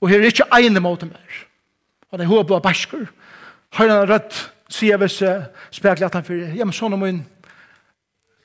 og 0.00 0.08
her 0.08 0.22
er 0.22 0.30
ikke 0.32 0.46
ene 0.56 0.80
mot 0.80 1.02
mer. 1.04 1.34
Og 2.08 2.18
det 2.18 2.24
er 2.24 2.30
hovedblå 2.30 2.58
bæskur. 2.64 3.04
har 3.72 3.88
han 3.88 4.08
rødt, 4.08 4.52
sier 4.68 4.96
jeg 4.96 4.98
hvis 4.98 5.22
spekler 5.76 6.06
at 6.06 6.14
han 6.14 6.24
fyrir, 6.24 6.54
ja, 6.56 6.64
men 6.64 6.72
sånn 6.72 6.96
om 6.96 7.04
hun, 7.04 7.26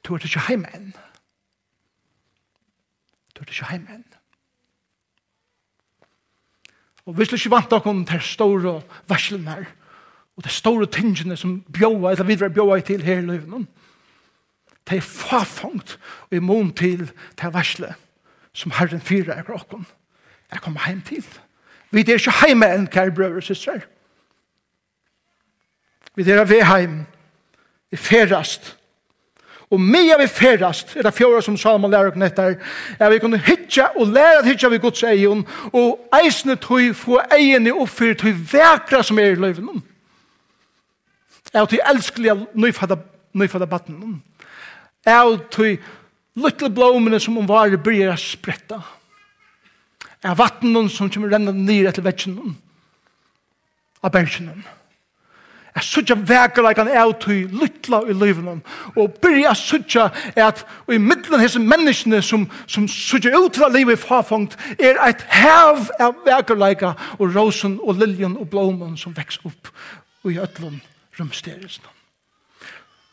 du 0.03 0.15
er 0.15 0.25
ikke 0.27 0.43
heim 0.49 0.65
enn. 0.73 0.91
Du 3.31 3.39
er 3.39 3.47
ikke 3.47 3.69
heim 3.71 3.87
enn. 3.87 4.03
Og 7.07 7.15
hvis 7.15 7.31
du 7.31 7.37
ikke 7.39 7.55
vant 7.55 7.71
dere 7.71 7.87
om 7.87 8.03
det 8.03 8.19
store 8.21 8.81
varslene 9.07 9.55
her, 9.55 9.71
og 10.37 10.43
det 10.43 10.51
store 10.51 10.85
tingene 10.85 11.37
som 11.37 11.61
bjóa, 11.73 12.11
eller 12.11 12.23
videre 12.23 12.49
bjóa 12.49 12.79
til 12.81 13.03
her 13.03 13.17
i 13.17 13.25
løven, 13.25 13.67
det 14.89 14.97
er 14.97 15.01
fafangt 15.01 15.99
og 16.29 16.37
imon 16.37 16.73
til 16.73 17.11
det 17.41 17.53
versle 17.53 17.93
som 18.53 18.71
Herren 18.71 19.01
fyrer 19.01 19.33
er 19.33 19.43
krokken. 19.43 19.85
Jeg 20.51 20.61
kommer 20.61 20.87
hjem 20.87 21.01
til. 21.01 21.25
Vi 21.91 22.01
er 22.01 22.19
ikke 22.19 22.33
hjemme 22.45 22.69
enn 22.69 22.87
kære 22.87 23.13
brøver 23.15 23.41
og 23.41 23.43
søstre. 23.43 23.79
Vi 26.15 26.29
er 26.29 26.45
ved 26.45 26.61
hjem. 26.61 27.05
Vi 27.91 27.97
ferast. 27.97 28.75
Og 29.73 29.81
mye 29.81 30.11
er 30.13 30.19
vi 30.21 30.27
ferast, 30.27 30.95
er 30.95 31.01
det 31.01 31.13
fjorda 31.17 31.41
som 31.41 31.57
Salman 31.57 31.91
lærer 31.91 32.11
oss 32.11 32.17
nettar, 32.17 32.59
er 32.99 33.09
vi 33.09 33.17
kunne 33.19 33.39
hitja 33.41 33.87
og 33.97 34.11
lære 34.13 34.43
at 34.43 34.45
hitja 34.45 34.69
vi 34.69 34.77
gods 34.77 35.01
egen, 35.03 35.47
og 35.73 36.11
eisne 36.13 36.55
tog 36.61 36.93
få 36.95 37.17
egen 37.33 37.67
i 37.67 37.71
oppfyrt, 37.71 38.19
tog 38.21 38.37
vekra 38.51 39.01
som 39.03 39.19
er 39.19 39.33
i 39.33 39.39
løyven 39.39 39.69
om 39.69 39.81
av 41.51 41.67
til 41.69 41.81
elskelig 41.85 42.35
nøyfadda 42.55 43.67
batten, 43.69 44.21
av 45.05 45.35
til 45.53 45.77
lytle 46.39 46.69
blomene 46.73 47.19
som 47.21 47.37
om 47.37 47.49
varer 47.49 47.81
bryr 47.81 48.13
å 48.13 48.19
spretta, 48.19 48.79
av 50.23 50.39
vattnen 50.39 50.87
som 50.89 51.11
kommer 51.11 51.33
renna 51.33 51.51
nir 51.55 51.89
etter 51.89 52.05
vetsjen, 52.05 52.55
av 54.03 54.11
bergen, 54.11 54.63
Jeg 55.73 55.83
sutja 55.87 56.15
vekerleikan 56.15 56.87
er 56.87 57.11
til 57.17 57.47
lytte 57.49 57.97
i 58.05 58.13
livet 58.13 58.61
og 58.95 59.15
byrja 59.21 59.55
sutja 59.57 60.03
at 60.37 60.61
i 60.85 60.99
middelen 61.01 61.41
hese 61.41 61.57
menneskene 61.59 62.21
som, 62.21 62.45
som 62.67 62.85
sutja 62.87 63.33
ut 63.33 63.57
fra 63.57 63.71
livet 63.73 63.97
i 63.97 64.01
farfangt 64.03 64.53
er 64.77 65.01
et 65.01 65.25
hev 65.33 65.89
av 65.97 66.13
vekerleika 66.27 66.93
og 67.17 67.33
rosen 67.33 67.79
og 67.81 67.97
liljen 67.97 68.37
og 68.37 68.51
blomen 68.53 68.93
som 68.97 69.17
vekst 69.17 69.41
opp 69.49 69.73
i 70.29 70.37
ötlund 70.37 70.92
rumsterelsen. 71.19 71.85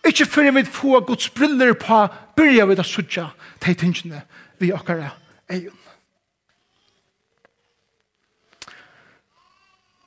Ikke 0.06 0.26
før 0.26 0.50
vi 0.56 0.64
får 0.64 1.04
Guds 1.06 1.28
briller 1.30 1.74
på, 1.76 2.06
byrja 2.36 2.64
vi 2.64 2.76
da 2.78 2.84
sutja 2.86 3.28
de 3.64 3.74
tingene 3.74 4.22
vi 4.58 4.72
okkara 4.72 5.10
eion. 5.50 5.76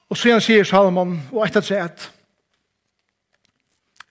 Og 0.10 0.17
så 0.17 0.29
igjen 0.29 0.41
sier 0.45 0.65
Salomon, 0.65 1.15
og 1.34 1.45
etter 1.45 1.65
seg 1.65 1.86
at 1.88 2.08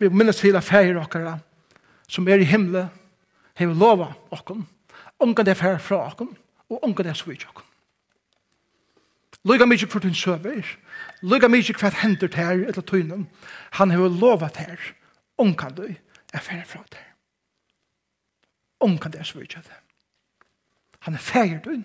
vi 0.03 0.09
minnes 0.11 0.38
til 0.38 0.57
at 0.59 0.66
feir 0.66 0.99
okkara 0.99 1.37
som 2.11 2.27
er 2.29 2.42
i 2.42 2.49
himle, 2.49 2.88
har 3.55 3.68
vi 3.71 3.75
lova 3.79 4.09
okkon, 4.35 4.64
ongan 5.23 5.47
det 5.47 5.57
feir 5.61 5.79
fra 5.79 6.01
okkon, 6.09 6.33
og 6.71 6.83
ongan 6.83 7.07
det 7.07 7.16
svig 7.21 7.45
okkon. 7.47 7.68
Lugga 9.47 9.66
mykje 9.66 9.88
for 9.90 10.03
din 10.03 10.14
søver, 10.14 10.66
Lugga 11.23 11.49
mykje 11.49 11.77
hva 11.79 11.93
hender 12.03 12.27
til 12.29 12.43
her, 12.43 12.65
etter 12.69 12.83
tøynen. 12.83 13.29
Han 13.79 13.91
har 13.95 14.09
lovat 14.11 14.57
her, 14.57 14.81
omkan 15.39 15.75
du, 15.75 15.87
er 16.33 16.43
ferdig 16.43 16.67
fra 16.67 16.83
der. 16.91 17.09
Omkan 18.83 19.13
det 19.13 19.21
er 19.21 19.29
svurkja 19.29 19.63
det. 19.63 19.79
Han 21.07 21.15
er 21.15 21.23
ferdig 21.23 21.63
tøyn. 21.63 21.85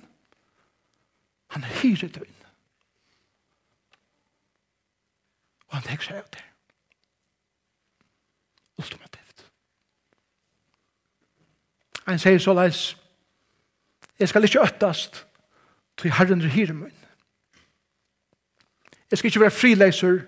Han 1.53 1.63
er 1.63 1.79
hyre 1.81 2.09
tøyn. 2.09 2.33
Og 5.67 5.75
han 5.77 5.85
tenker 5.85 6.07
seg 6.07 6.21
av 6.21 6.29
det. 6.33 6.43
Ultimativt. 8.77 9.45
Han 12.07 12.21
sier 12.21 12.39
så 12.39 12.53
leis, 12.55 12.83
jeg 14.17 14.29
skal 14.31 14.47
ikke 14.47 14.63
øttast, 14.63 15.25
til 15.97 16.13
herren 16.13 16.41
er 16.41 16.53
hyre 16.53 16.73
min. 16.73 16.96
Jeg 19.11 19.17
skal 19.19 19.27
ikke 19.27 19.41
være 19.41 19.51
frileiser 19.51 20.19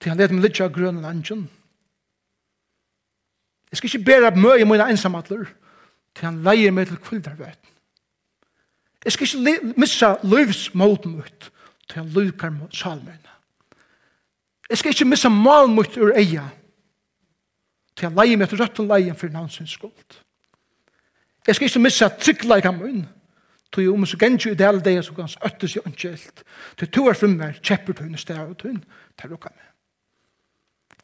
til 0.00 0.10
han 0.12 0.18
leder 0.18 0.34
meg 0.34 0.46
litt 0.46 0.60
av 0.60 0.72
grønne 0.74 1.02
langen. 1.02 1.46
Jeg 3.70 3.78
skal 3.78 3.90
ikke 3.90 4.04
bære 4.04 4.34
møy 4.36 4.60
i 4.62 4.68
mine 4.68 4.90
ensamatler 4.92 5.48
til 6.14 6.28
han 6.28 6.42
leier 6.44 6.72
meg 6.72 6.88
til 6.88 7.00
kvildarveten. 7.02 7.72
Jeg 9.04 9.12
skal 9.12 9.26
ikke 9.26 9.72
missa 9.78 10.14
løvsmåten 10.22 11.16
mitt 11.16 11.50
til 11.88 12.02
han 12.02 12.12
lukar 12.14 12.54
salmene. 12.74 13.34
Jeg 14.70 14.78
skal 14.78 14.94
ikke 14.94 15.04
missa 15.04 15.28
malen 15.28 15.76
mitt 15.76 15.96
ur 15.96 16.14
eia 16.16 16.48
til 17.96 18.08
han 18.08 18.16
leier 18.18 18.36
meg 18.36 18.48
til 18.50 18.60
rødt 18.60 18.80
og 18.82 18.88
leien 18.90 19.16
for 19.16 19.32
navnsins 19.32 19.70
skuld. 19.70 20.18
Jeg 21.46 21.54
skal 21.54 21.68
ikke 21.70 21.84
missa 21.84 22.08
tryggleika 22.08 22.70
munn 22.74 23.06
Tog 23.72 23.92
om 23.92 24.06
så 24.06 24.18
gengjur 24.18 24.54
i 24.54 24.58
del 24.58 24.80
deg, 24.84 25.02
så 25.04 25.14
kan 25.14 25.28
han 25.28 25.50
øttes 25.50 25.76
i 25.76 25.82
ønskjelt. 25.82 26.44
Tog 26.78 26.92
to 26.92 27.06
er 27.10 27.18
frummer, 27.18 27.56
kjepper 27.62 27.96
tog 27.96 28.06
henne 28.06 28.20
sted 28.20 28.38
og 28.38 28.56
tog 28.58 28.70
henne, 28.70 29.00
tar 29.18 29.32
lukka 29.32 29.50
med. 29.52 29.66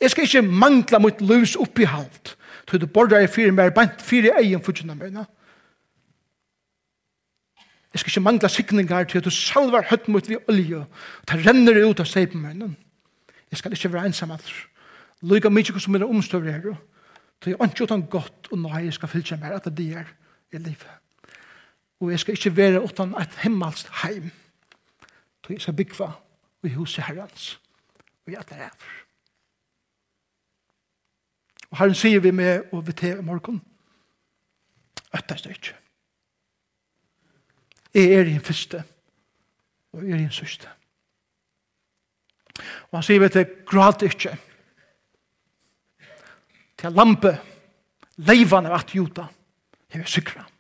Jeg 0.01 0.11
skal 0.11 0.27
ikke 0.27 0.43
mangla 0.43 0.99
mot 0.99 1.21
løs 1.21 1.57
oppi 1.57 1.87
halt. 1.87 2.37
Tog 2.67 2.81
du 2.81 2.87
borrar 2.87 3.23
i 3.23 3.31
fire 3.31 3.53
mer, 3.53 3.71
bant 3.75 4.03
fire 4.03 4.35
egen 4.41 4.63
fudgjuna 4.63 4.95
mørna. 4.95 5.27
Jeg 7.93 8.01
skal 8.01 8.11
ikke 8.11 8.25
mangla 8.25 8.49
sikningar 8.49 9.05
til 9.05 9.19
at 9.19 9.25
du 9.25 9.31
salvar 9.31 9.87
høtt 9.91 10.09
mot 10.09 10.29
vi 10.29 10.39
olje, 10.49 10.81
og 10.81 11.29
ta 11.29 11.37
renner 11.37 11.83
ut 11.85 12.01
av 12.01 12.09
seg 12.09 12.31
på 12.33 12.41
mørna. 12.41 12.71
Jeg 13.51 13.61
skal 13.61 13.77
ikke 13.77 13.93
være 13.93 14.09
ensam 14.11 14.33
alls. 14.33 14.55
Lyga 15.23 15.53
mykje 15.53 15.81
som 15.81 15.95
er 15.95 16.09
omstøver 16.09 16.51
her, 16.51 16.81
tog 17.43 17.53
jeg 17.53 17.61
ønsker 17.61 17.93
han 17.93 18.09
godt, 18.11 18.49
og 18.51 18.59
nå 18.59 18.73
jeg 18.79 18.97
skal 18.97 19.13
fylltja 19.13 19.39
meg 19.43 19.59
at 19.59 19.69
det 19.77 19.93
er 19.93 20.09
i 20.53 20.59
livet. 20.59 21.02
Og 22.03 22.11
jeg 22.11 22.21
skal 22.21 22.35
ikke 22.35 22.57
være 22.57 22.83
utan 22.83 23.15
et 23.15 23.35
himmelst 23.45 23.91
heim. 24.03 24.31
Så 25.47 25.53
jeg 25.53 25.61
skal 25.61 25.77
bygge 25.77 26.09
i 26.65 26.75
huset 26.75 27.05
herrens. 27.05 27.61
Og 28.27 28.33
jeg 28.33 28.43
er 28.51 28.55
her. 28.55 28.71
Og 31.71 31.79
herren 31.79 31.95
sier 31.95 32.21
vi 32.21 32.31
med 32.35 32.73
og 32.73 32.87
vi 32.87 32.93
til 32.93 33.19
i 33.19 33.23
morgen. 33.23 33.63
Øttast 35.15 35.47
ikke. 35.47 35.77
Jeg 37.95 38.13
er 38.13 38.27
i 38.27 38.33
den 38.33 38.41
første. 38.41 38.83
Og 39.93 40.03
jeg 40.03 40.13
er 40.13 40.17
i 40.17 40.27
den 40.27 40.31
sørste. 40.31 40.69
Og 42.91 42.99
han 42.99 43.07
sier 43.07 43.23
vi 43.23 43.29
til 43.29 43.47
grad 43.67 44.03
ikke. 44.03 44.35
Til 46.79 46.99
lampe. 46.99 47.37
Leivane 48.17 48.69
av 48.69 48.81
at 48.83 48.95
juta. 48.95 49.29
Jeg 49.93 50.03
vil 50.03 50.11
sikre. 50.11 50.52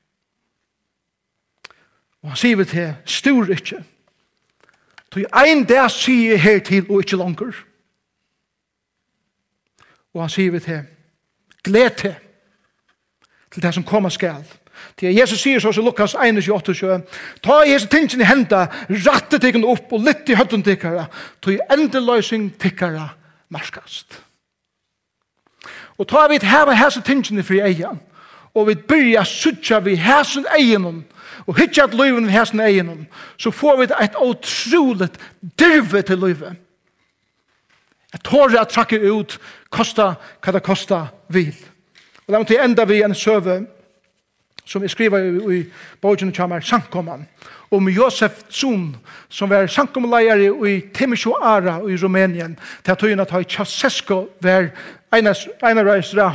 Og 2.22 2.30
han 2.30 2.38
sier 2.38 2.56
vi 2.56 2.64
til, 2.64 2.94
stor 3.04 3.50
ikke. 3.50 3.82
Så 5.12 5.24
ein 5.36 5.64
dag 5.68 5.90
sier 5.90 6.30
jeg 6.30 6.42
her 6.42 6.58
til 6.64 6.90
og 6.90 7.02
ikke 7.02 7.16
langer. 7.16 7.52
Og 10.14 10.22
han 10.22 10.30
sier 10.30 10.50
vi 10.50 10.60
til, 10.60 10.82
gled 11.64 11.90
til, 12.00 12.14
til 13.52 13.62
det 13.62 13.74
som 13.74 13.84
kommer 13.84 14.08
skal. 14.08 14.44
Til 14.98 15.14
Jesus 15.14 15.40
sier 15.40 15.60
så 15.60 15.72
så 15.72 15.82
Lukas 15.82 16.14
1,28, 16.14 17.00
ta 17.42 17.62
Jesus 17.66 17.88
tingene 17.88 18.24
i 18.24 18.26
henda, 18.26 18.66
ratte 18.88 19.38
tikkene 19.38 19.68
opp 19.68 19.92
og 19.92 20.04
litt 20.04 20.28
i 20.28 20.36
høtten 20.36 20.62
tikkere, 20.62 21.06
til 21.42 21.60
endeløsing 21.70 22.52
tikkere 22.60 23.08
marskast. 23.52 24.22
Og 25.98 26.08
ta 26.08 26.26
vi 26.30 26.38
til 26.38 26.76
hese 26.76 27.02
tingene 27.04 27.42
fri 27.42 27.60
egen, 27.60 28.00
og 28.54 28.68
vi 28.68 28.74
byrja 28.74 29.24
sutja 29.24 29.78
vi 29.78 29.96
hæsen 29.96 30.46
egenom, 30.58 31.04
og 31.46 31.56
hitja 31.56 31.84
at 31.84 31.94
løyven 31.94 32.26
vi 32.26 32.32
hæsen 32.32 32.60
egenom, 32.60 33.06
så 33.36 33.50
får 33.50 33.76
vi 33.76 33.84
et 33.84 34.18
utroligt 34.22 35.18
dirve 35.58 36.02
til 36.02 36.18
løyve. 36.18 36.54
Jeg 38.12 38.20
tårer 38.24 38.60
at 38.60 38.68
trakke 38.68 39.12
ut, 39.12 39.38
kosta 39.70 40.14
hva 40.44 40.52
det 40.52 40.62
kosta 40.62 41.06
vil. 41.32 41.54
Og 42.26 42.32
da 42.32 42.38
måtte 42.38 42.54
jeg 42.54 42.64
enda 42.64 42.84
vi 42.84 43.00
en 43.02 43.14
søve, 43.14 43.62
som 44.64 44.82
jeg 44.82 44.90
skriver 44.90 45.18
i, 45.18 45.58
i 45.58 45.62
bogen 46.00 46.28
og 46.28 46.34
Kjammer, 46.34 46.60
Sankoman, 46.60 47.26
om 47.70 47.88
Josef 47.88 48.42
Zun, 48.50 48.96
som 49.28 49.50
var 49.50 49.66
sankomleier 49.66 50.44
i 50.66 50.80
Temisho 50.94 51.32
Ara 51.40 51.80
i 51.88 51.96
Rumænien, 51.96 52.58
til 52.84 52.92
at 52.92 53.00
høyene 53.00 53.22
at 53.22 53.50
Ceausescu 53.50 54.26
var 54.40 54.68
en 55.12 55.26
av 55.78 55.86
reisere 55.86 56.28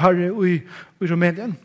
i, 0.47 0.60
i 1.01 1.12
Rumænien. 1.12 1.58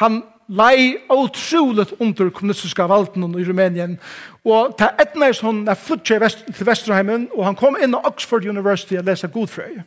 Han 0.00 0.22
lei 0.46 0.98
otroligt 1.08 1.92
under 1.98 2.30
kommunistiska 2.30 2.86
valden 2.86 3.40
i 3.40 3.44
Rumänien. 3.44 3.98
Og 4.44 4.76
ta 4.78 4.92
etna 5.00 5.30
er 5.30 5.36
sånn 5.36 5.64
er 5.68 5.78
flutja 5.78 6.20
til 6.28 6.66
Vesterheimen, 6.68 7.28
og 7.34 7.44
han 7.48 7.58
kom 7.58 7.78
inn 7.80 7.96
på 7.96 8.02
Oxford 8.06 8.46
University 8.46 8.98
og 9.00 9.08
lesa 9.08 9.30
godfrøy. 9.32 9.80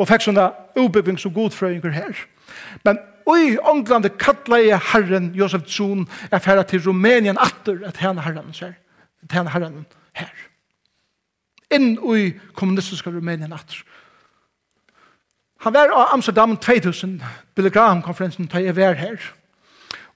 Og 0.00 0.08
fikk 0.08 0.24
sånne 0.24 0.46
ubygging 0.80 1.18
som 1.20 1.34
godfrøyinger 1.34 1.92
her. 1.92 2.26
Men 2.84 3.00
Oi, 3.30 3.58
England 3.68 4.08
kallar 4.18 4.58
jeg 4.58 4.80
herren 4.90 5.28
Josef 5.36 5.62
Tsun 5.68 6.06
er 6.32 6.40
færa 6.42 6.64
til 6.66 6.80
Rumänien 6.82 7.38
atter 7.38 7.84
at 7.86 8.00
henne 8.00 8.24
herren 8.24 8.54
ser. 8.56 8.72
At 9.22 9.36
henne 9.36 9.52
herren 9.52 9.84
her. 10.18 10.32
Inn 11.70 11.92
i 12.16 12.32
kommunistiska 12.56 13.10
Rumänien 13.10 13.52
atter. 13.54 13.84
Han 15.60 15.74
var 15.74 15.92
av 15.92 16.14
Amsterdam 16.14 16.56
2000, 16.56 17.20
Billy 17.54 17.68
Graham-konferensen, 17.68 18.48
da 18.48 18.58
jeg 18.64 18.76
var 18.76 18.96
her. 18.96 19.20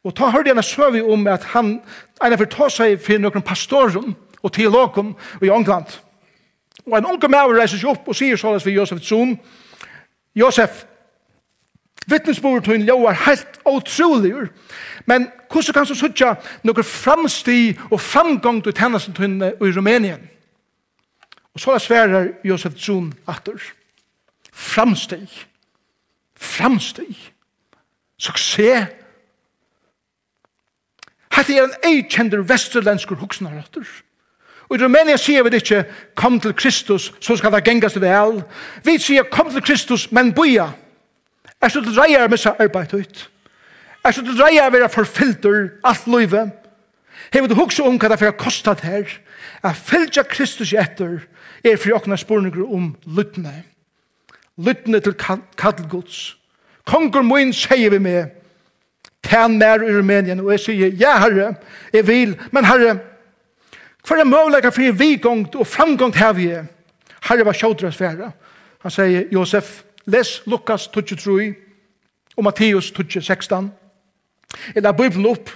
Og 0.05 0.15
ta 0.17 0.29
hørte 0.31 0.49
jeg 0.49 0.57
en 0.57 0.63
søvi 0.63 1.01
om 1.01 1.27
at 1.27 1.45
han 1.55 1.79
ene 2.25 2.39
for 2.39 2.51
ta 2.51 2.69
seg 2.69 2.99
for 3.01 3.21
noen 3.21 3.45
pastorer 3.45 4.11
og 4.43 4.53
teologen 4.53 5.15
i 5.43 5.49
England. 5.49 5.87
Og 6.87 6.99
en 6.99 7.07
unge 7.15 7.29
maver 7.29 7.57
reiser 7.61 7.81
seg 7.81 7.95
opp 7.95 8.09
og 8.09 8.17
sier 8.17 8.37
såles 8.37 8.63
for 8.63 8.75
Josef 8.75 9.01
Zun, 9.01 9.39
Josef, 10.37 10.85
vittnesbord 12.07 12.65
til 12.65 12.75
en 12.75 12.85
lov 12.85 13.07
er 13.09 13.23
helt 13.25 13.61
utrolig, 13.65 14.35
men 15.07 15.31
hvordan 15.49 15.73
kan 15.73 15.87
du 15.89 15.95
søtja 15.95 16.35
noen 16.67 16.85
framstig 16.85 17.79
og 17.91 18.01
framgang 18.01 18.61
til 18.65 18.75
tennelsen 18.77 19.15
til 19.15 19.25
en 19.25 19.43
i 19.43 19.73
Rumænien? 19.73 20.29
Og 21.55 21.61
så 21.61 21.79
sverer 21.79 22.35
Josef 22.45 22.75
Zun 22.75 23.15
atter. 23.29 23.61
Framstig. 24.53 25.29
Framsteg. 26.37 27.17
Suksess 28.19 29.04
Hette 31.35 31.57
er 31.57 31.67
en 31.67 31.79
eikjendur 31.83 32.45
vesterlendskur 32.47 33.19
huksnarratter. 33.19 33.87
Og 34.69 34.79
i 34.79 34.83
Rumænia 34.83 35.17
sier 35.21 35.45
vi 35.45 35.51
det 35.53 35.63
ikke, 35.63 35.85
kom 36.17 36.39
til 36.41 36.55
Kristus, 36.55 37.13
så 37.21 37.37
skal 37.37 37.53
det 37.53 37.65
gengast 37.65 38.01
vel. 38.01 38.43
Vi 38.85 38.99
sier, 38.99 39.27
kom 39.31 39.51
til 39.51 39.63
Kristus, 39.63 40.13
men 40.13 40.33
boja. 40.35 40.71
Er 41.61 41.69
så 41.69 41.81
til 41.81 41.97
dreier 41.97 42.29
med 42.29 42.41
seg 42.41 42.61
arbeid 42.61 42.95
ut. 42.95 43.31
Er 44.05 44.13
så 44.13 44.23
til 44.25 44.37
dreier 44.39 44.71
være 44.71 44.89
forfilter 44.89 45.69
alt 45.85 46.07
løyve. 46.07 46.51
Hever 47.33 47.49
du 47.49 47.55
hukse 47.55 47.83
om 47.83 47.97
hva 47.99 48.11
det 48.13 48.19
fyrir 48.21 48.37
kostat 48.39 48.85
her. 48.85 49.09
Er 49.65 49.75
fylgja 49.75 50.23
Kristus 50.29 50.73
i 50.73 50.79
etter, 50.81 51.23
er 51.65 51.81
fri 51.81 51.93
okna 51.97 52.17
spurninger 52.21 52.65
om 52.65 52.93
lyttene. 53.07 53.63
Lyttene 54.57 55.01
til 55.01 55.17
kattelgods. 55.59 56.37
Konger 56.85 57.25
moin 57.25 57.53
sier 57.53 57.91
vi 57.91 57.99
med, 57.99 58.29
Tæn 59.25 59.59
mer 59.59 59.83
i 59.83 59.97
Rumænien, 59.99 60.41
og 60.41 60.51
jeg 60.51 60.61
sier, 60.61 60.89
ja 60.89 61.19
herre, 61.19 61.55
jeg 61.93 62.07
vil, 62.07 62.37
men 62.53 62.65
herre, 62.65 62.99
hva 64.05 64.17
er 64.21 64.29
mulig 64.29 64.73
for 64.73 64.93
vi 64.93 65.17
gongt 65.17 65.55
og 65.55 65.67
framgångt 65.67 66.17
her 66.17 66.33
vi 66.33 66.49
er? 66.49 66.65
Herre 67.29 67.45
var 67.45 67.53
sjådres 67.53 67.97
fære. 67.97 68.33
Han 68.83 68.91
sier, 68.91 69.25
Josef, 69.33 69.83
les 70.07 70.43
Lukas 70.47 70.89
23 70.89 71.55
og 72.37 72.45
Matteus 72.45 72.93
16. 73.21 73.73
Jeg 74.75 74.83
la 74.83 74.93
Bibelen 74.93 75.27
opp, 75.27 75.51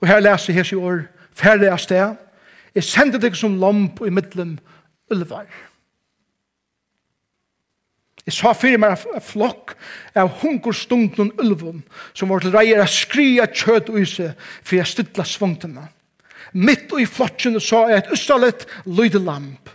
og 0.00 0.08
her 0.08 0.20
leser 0.20 0.52
jeg 0.52 0.54
hans 0.54 0.72
i 0.72 0.74
år, 0.74 1.02
færre 1.34 1.70
av 1.70 1.78
sted. 1.78 2.14
Jeg 2.74 2.84
sender 2.84 3.18
deg 3.18 3.36
som 3.36 3.58
lamp 3.60 4.00
i 4.06 4.10
middelen 4.10 4.60
ulvar. 5.10 5.44
Ulvar. 5.44 5.71
Jeg 8.22 8.36
sa 8.36 8.52
fyrir 8.54 8.78
meg 8.78 9.00
flokk 9.26 9.74
av 10.14 10.30
hungerstunden 10.42 11.32
ulvun 11.42 11.80
som 12.14 12.30
var 12.30 12.44
til 12.44 12.54
reier 12.54 12.82
å 12.82 12.86
skria 12.90 13.48
kjøt 13.50 13.90
ui 13.90 14.04
seg 14.06 14.36
for 14.62 14.78
jeg 14.78 14.90
stidla 14.90 15.26
svungtena. 15.26 15.88
Mitt 16.52 16.92
og 16.92 17.00
i 17.02 17.08
flokkene 17.08 17.60
sa 17.62 17.86
jeg 17.90 18.02
et 18.02 18.12
ustalet 18.14 18.66
lydelamp. 18.86 19.70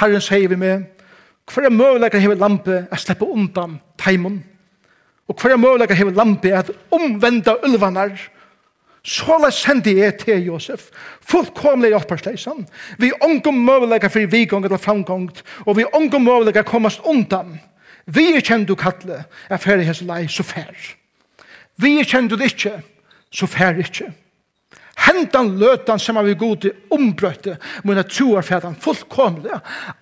Herren 0.00 0.22
sier 0.24 0.50
vi 0.50 0.58
med, 0.58 0.88
hver 1.52 1.68
er 1.68 1.74
møvleikar 1.74 2.22
hever 2.22 2.40
lampe 2.40 2.80
a 2.90 2.98
slippe 2.98 3.28
undan 3.28 3.76
teimun? 4.00 4.40
Og 5.28 5.36
hver 5.38 5.54
er 5.54 5.60
møvleikar 5.60 5.98
hever 5.98 6.16
lampe 6.16 6.50
at 6.56 6.72
omvenda 6.92 7.58
ulvanar? 7.62 8.16
Såla 9.04 9.50
sendi 9.52 9.98
jeg 9.98 10.16
til 10.22 10.46
Josef, 10.48 10.88
fullkomlig 11.20 11.92
opparsleisan. 11.94 12.64
Vi 12.98 13.12
ongum 13.22 13.58
møvleikar 13.66 14.08
fyrir 14.10 14.32
vigong 14.32 14.64
eller 14.64 14.80
framgongt, 14.80 15.42
og 15.68 15.76
vi 15.76 15.84
ongum 15.92 16.24
møvleikar 16.24 16.64
komast 16.66 17.04
undan. 17.04 17.58
Vi 18.06 18.26
er 18.34 18.44
kjent 18.44 18.68
du 18.68 18.74
kattle, 18.76 19.24
er 19.50 19.62
ferdig 19.62 19.86
hans 19.88 20.02
lei, 20.04 20.26
så 20.28 20.44
fær. 20.44 20.74
Vi 21.80 21.96
er 22.00 22.08
kjent 22.08 22.30
du 22.30 22.36
ikke, 22.36 22.78
så 23.32 23.48
fær 23.50 23.80
ikke. 23.80 24.10
Hentan 25.04 25.56
løtan 25.58 25.98
som 25.98 26.16
har 26.16 26.24
vi 26.24 26.36
god 26.38 26.60
til 26.62 26.72
ombrøtte, 26.94 27.56
men 27.84 27.98
jeg 27.98 28.10
tror 28.14 28.38
er 28.38 28.56
at 28.56 28.76
fullkomlig. 28.80 29.50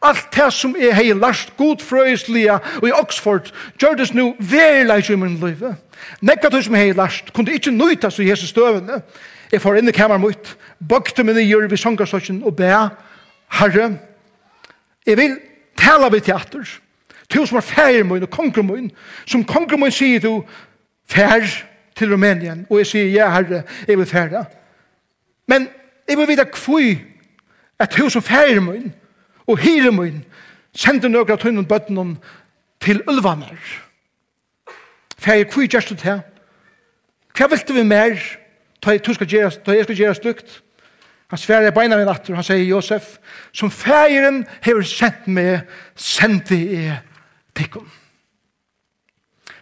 Alt 0.02 0.28
det 0.36 0.50
som 0.52 0.76
er 0.76 0.92
hei 0.94 1.12
last 1.16 1.56
godfrøyslige 1.56 2.58
og 2.82 2.88
i 2.88 2.92
Oxford, 2.92 3.50
gjør 3.80 3.96
det 3.98 4.10
nå 4.14 4.34
verla 4.38 4.98
i 5.00 5.16
min 5.16 5.38
liv. 5.40 5.64
Nekka 6.20 6.50
du 6.52 6.60
som 6.62 6.74
hei 6.74 6.92
last, 6.92 7.32
kunne 7.32 7.54
ikke 7.54 7.72
nøytas 7.72 8.18
i 8.18 8.28
hese 8.28 8.46
støvende. 8.46 9.00
Jeg 9.52 9.60
får 9.60 9.80
inn 9.80 9.88
i 9.88 9.96
kamer 9.96 10.20
mot, 10.20 10.54
bøkte 10.78 11.24
min 11.24 11.40
i 11.40 11.48
gjør 11.48 11.68
vi 11.68 11.76
sånn 11.76 11.98
og 12.44 12.56
be, 12.56 12.70
Herre, 13.52 13.88
jeg 15.06 15.16
vil 15.18 15.36
tala 15.76 16.08
vi 16.08 16.20
teater, 16.20 16.68
Du 17.34 17.46
som 17.46 17.56
er 17.56 17.60
færre 17.60 18.04
min 18.04 18.22
og 18.22 18.30
konger 18.30 18.62
min, 18.62 18.90
som 19.26 19.44
konger 19.44 19.76
min 19.76 19.92
sier 19.92 20.20
du, 20.20 20.44
fær 21.08 21.46
til 21.96 22.12
Rumænien, 22.12 22.66
og 22.70 22.78
jeg 22.78 22.86
sier, 22.86 23.06
ja 23.12 23.30
herre, 23.30 23.62
jeg 23.88 23.98
vil 23.98 24.06
fære. 24.06 24.44
Men 25.48 25.68
jeg 26.08 26.18
vil 26.18 26.28
vite 26.28 26.46
hvor 26.64 26.82
at 27.78 27.96
du 27.96 28.08
som 28.08 28.22
færre 28.22 28.60
min 28.60 28.92
og 29.46 29.58
hyre 29.58 29.92
min 29.92 30.24
sender 30.74 31.08
noen 31.08 31.30
av 31.30 31.40
tøynen 31.40 31.66
bøtten 31.68 32.18
til 32.80 33.02
ulvaner. 33.08 33.58
Færre, 35.18 35.44
hvor 35.44 35.66
gjørs 35.66 35.90
du 35.90 35.94
til? 35.94 36.22
Hva 37.36 37.48
vil 37.48 37.68
du 37.68 37.84
mer? 37.84 38.16
da 38.84 38.90
jeg 38.90 39.14
skal 39.14 39.26
gjøre, 39.26 39.50
ta 39.64 39.76
jeg 39.76 39.84
skal 39.84 39.96
gjøre 39.96 40.14
stygt. 40.14 40.62
Han 41.30 41.38
sverre 41.38 41.68
jeg 41.68 41.74
beina 41.74 41.96
min 41.96 42.10
atter, 42.10 42.34
han 42.34 42.44
sier 42.44 42.64
Josef, 42.66 43.16
som 43.56 43.70
færen 43.70 44.42
hever 44.64 44.84
sendt 44.84 45.28
meg, 45.32 45.62
sendte 45.96 46.58
jeg 46.58 46.98
tikkum. 47.56 47.88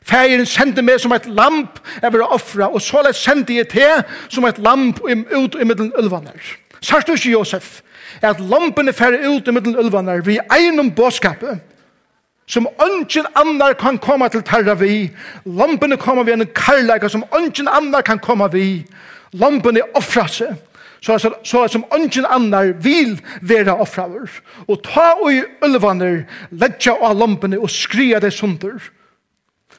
Færen 0.03 0.47
sendte 0.49 0.83
meg 0.83 1.01
som 1.01 1.13
et 1.13 1.27
lamp 1.27 1.79
jeg 2.03 2.13
vil 2.13 2.23
offra, 2.25 2.71
og 2.73 2.83
såleis 2.83 3.21
sendte 3.21 3.55
jeg 3.55 3.69
til 3.69 4.03
som 4.29 4.47
et 4.49 4.59
lamp 4.59 5.01
ut 5.05 5.57
i 5.61 5.65
middelen 5.65 5.93
ulvaner. 5.99 6.57
Sørst 6.81 7.07
du 7.07 7.13
ikke, 7.13 7.31
Josef, 7.31 7.81
er 8.23 8.31
at 8.31 8.41
lampene 8.41 8.93
færre 8.93 9.21
ut 9.29 9.49
i 9.49 9.53
middelen 9.53 9.79
ulvaner 9.79 10.25
vi 10.25 10.39
egnom 10.51 10.91
båskapet, 10.97 11.61
som 12.51 12.67
ønsken 12.83 13.29
andre 13.37 13.75
kan 13.79 13.99
komme 13.99 14.29
til 14.29 14.43
terra 14.43 14.75
vi. 14.75 15.11
Lampene 15.45 15.97
kommer 15.97 16.25
vi 16.27 16.33
en 16.33 16.47
karlaga 16.55 17.09
som 17.09 17.25
ønsken 17.37 17.69
andre 17.69 18.03
kan 18.03 18.19
komme 18.19 18.49
vi. 18.53 18.87
Lampene 19.33 19.85
offra 19.95 20.27
seg, 20.27 20.57
så 21.01 21.13
er, 21.17 21.35
så 21.45 21.63
er 21.65 21.69
som 21.73 21.85
ungen 21.95 22.27
annar 22.29 22.75
vil 22.85 23.17
vera 23.41 23.79
offraver. 23.81 24.29
Og 24.69 24.83
ta 24.85 25.15
og 25.17 25.33
i 25.33 25.43
ulvaner, 25.65 26.27
ledja 26.51 26.97
av 27.01 27.17
lampene 27.17 27.61
og 27.61 27.73
skria 27.73 28.21
det 28.21 28.33
sunder. 28.37 28.77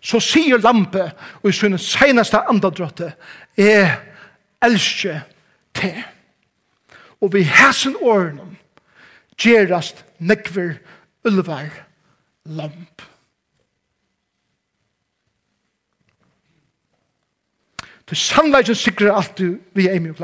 Så 0.01 0.19
sier 0.23 0.61
lampe 0.61 1.11
og 1.43 1.51
i 1.51 1.53
sin 1.53 1.77
senaste 1.77 2.41
andadrotte, 2.49 3.11
jeg 3.57 3.91
elsker 4.65 5.21
te. 5.77 5.93
Og 7.21 7.33
vi 7.35 7.43
hæsen 7.45 7.95
åren 8.01 8.57
gjerast 9.37 10.01
nekver 10.17 10.79
ulvar 11.25 11.69
lamp. 12.45 13.05
Du 18.09 18.15
sannleggen 18.17 18.75
sikrer 18.75 19.13
alt 19.15 19.37
du 19.37 19.61
vi 19.77 19.85
er 19.87 19.95
i 19.95 20.01
mye 20.03 20.17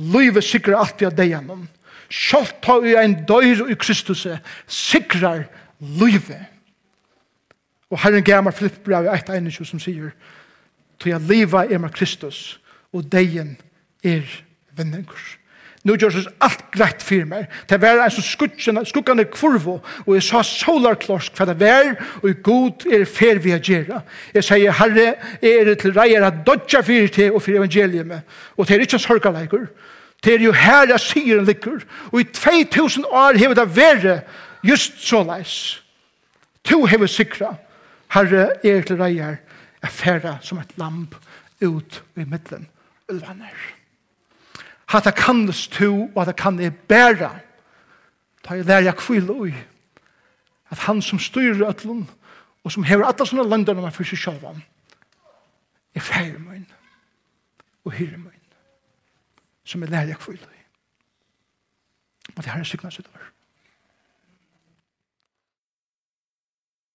Løyve 0.00 0.42
sikrer 0.42 0.78
alltid 0.80 1.10
av 1.10 1.16
deg 1.18 1.34
gjennom. 1.34 1.66
Sjalt 2.10 2.56
ta 2.64 2.78
i 2.82 2.96
en 2.98 3.18
døyr 3.28 3.66
i 3.70 3.76
Kristus 3.78 4.26
sikrar 4.66 5.44
løyve. 5.78 6.38
Og 7.90 8.00
Herren 8.00 8.24
gammar 8.24 8.54
flippbrev 8.54 9.08
i 9.08 9.12
1.21 9.18 9.66
som 9.66 9.82
sier 9.82 10.14
«Tog 11.00 11.12
jeg 11.12 11.26
liva 11.26 11.64
er 11.64 11.80
med 11.80 11.94
Kristus, 11.96 12.60
og 12.92 13.06
degen 13.12 13.56
er 14.04 14.26
vennenkurs». 14.76 15.39
Nu 15.84 15.94
gjør 15.96 16.12
det 16.12 16.26
alt 16.44 16.64
greit 16.74 17.02
for 17.02 17.24
meg. 17.24 17.46
Det 17.68 17.78
var 17.80 18.02
en 18.04 18.12
som 18.12 18.84
skukkende 18.84 19.24
kurvo, 19.32 19.78
og 20.04 20.10
jeg 20.14 20.26
sa 20.26 20.42
solarklorsk 20.44 21.36
for 21.36 21.48
det 21.48 21.56
var, 21.60 21.94
og 22.20 22.42
god 22.44 22.84
er 22.92 23.06
fer 23.08 23.40
vi 23.40 23.54
å 23.56 23.60
gjøre. 23.64 24.02
Jeg 24.34 24.44
sier, 24.44 24.76
Herre, 24.76 25.06
jeg 25.40 25.62
er 25.62 25.72
til 25.80 25.96
reier 25.96 26.26
at 26.26 26.42
dodja 26.46 26.84
fyrir 26.84 27.08
til 27.08 27.32
og 27.32 27.42
fyrir 27.46 27.62
evangeliet. 27.62 28.28
Og 28.58 28.68
det 28.68 28.76
er 28.76 28.84
ikke 28.84 29.00
en 29.00 29.06
sorgaleikur. 29.06 29.66
Det 30.20 30.34
er 30.34 30.44
jo 30.44 30.52
her 30.52 30.92
jeg 30.92 31.00
sier 31.00 31.40
en 31.40 31.48
likur. 31.48 31.80
Og 32.12 32.20
i 32.20 32.28
2000 32.28 33.08
år 33.08 33.40
hever 33.40 33.56
det 33.56 33.68
vært 33.72 34.28
just 34.62 35.00
så 35.00 35.24
leis. 35.24 35.80
To 36.68 36.84
hever 36.84 37.08
sikra, 37.08 37.54
Herre, 38.12 38.50
jeg 38.60 38.82
er 38.82 38.84
til 38.84 39.00
reier 39.00 39.40
at 39.80 39.96
færa 39.96 40.36
som 40.44 40.60
et 40.60 40.76
lamp 40.76 41.16
ut 41.64 42.02
i 42.16 42.24
middelen. 42.28 42.68
Ulvaner. 43.08 43.48
Ulvaner 43.48 43.79
det 44.98 45.14
kan 45.14 45.24
kannes 45.24 45.56
stå, 45.56 46.10
og 46.14 46.26
det 46.26 46.36
kan 46.36 46.60
jeg 46.60 46.74
bære. 46.74 47.30
Da 48.48 48.54
jeg 48.54 48.64
lær 48.64 48.78
jeg 48.78 48.96
kvile 48.96 49.32
ui. 49.32 49.54
At 50.70 50.78
han 50.78 51.02
som 51.02 51.18
styrer 51.18 51.68
ötlun, 51.68 52.10
og 52.64 52.72
som 52.72 52.82
hever 52.82 53.06
alle 53.06 53.26
sånne 53.26 53.48
landarna 53.48 53.80
man 53.80 53.92
fyrer 53.92 54.08
seg 54.14 54.18
selv 54.18 54.44
om, 54.44 54.62
er 55.94 56.00
færre 56.00 56.38
min, 56.38 56.66
og 57.84 57.92
hyre 57.92 58.18
min, 58.18 58.40
som 59.64 59.82
jeg 59.82 59.90
lær 59.90 60.10
jeg 60.10 60.18
kvile 60.18 60.42
ui. 60.42 60.62
Og 62.36 62.44
det 62.44 62.52
her 62.52 62.60
er 62.60 62.64
sykna 62.64 62.90
sitt 62.90 63.06
sykna 63.06 63.39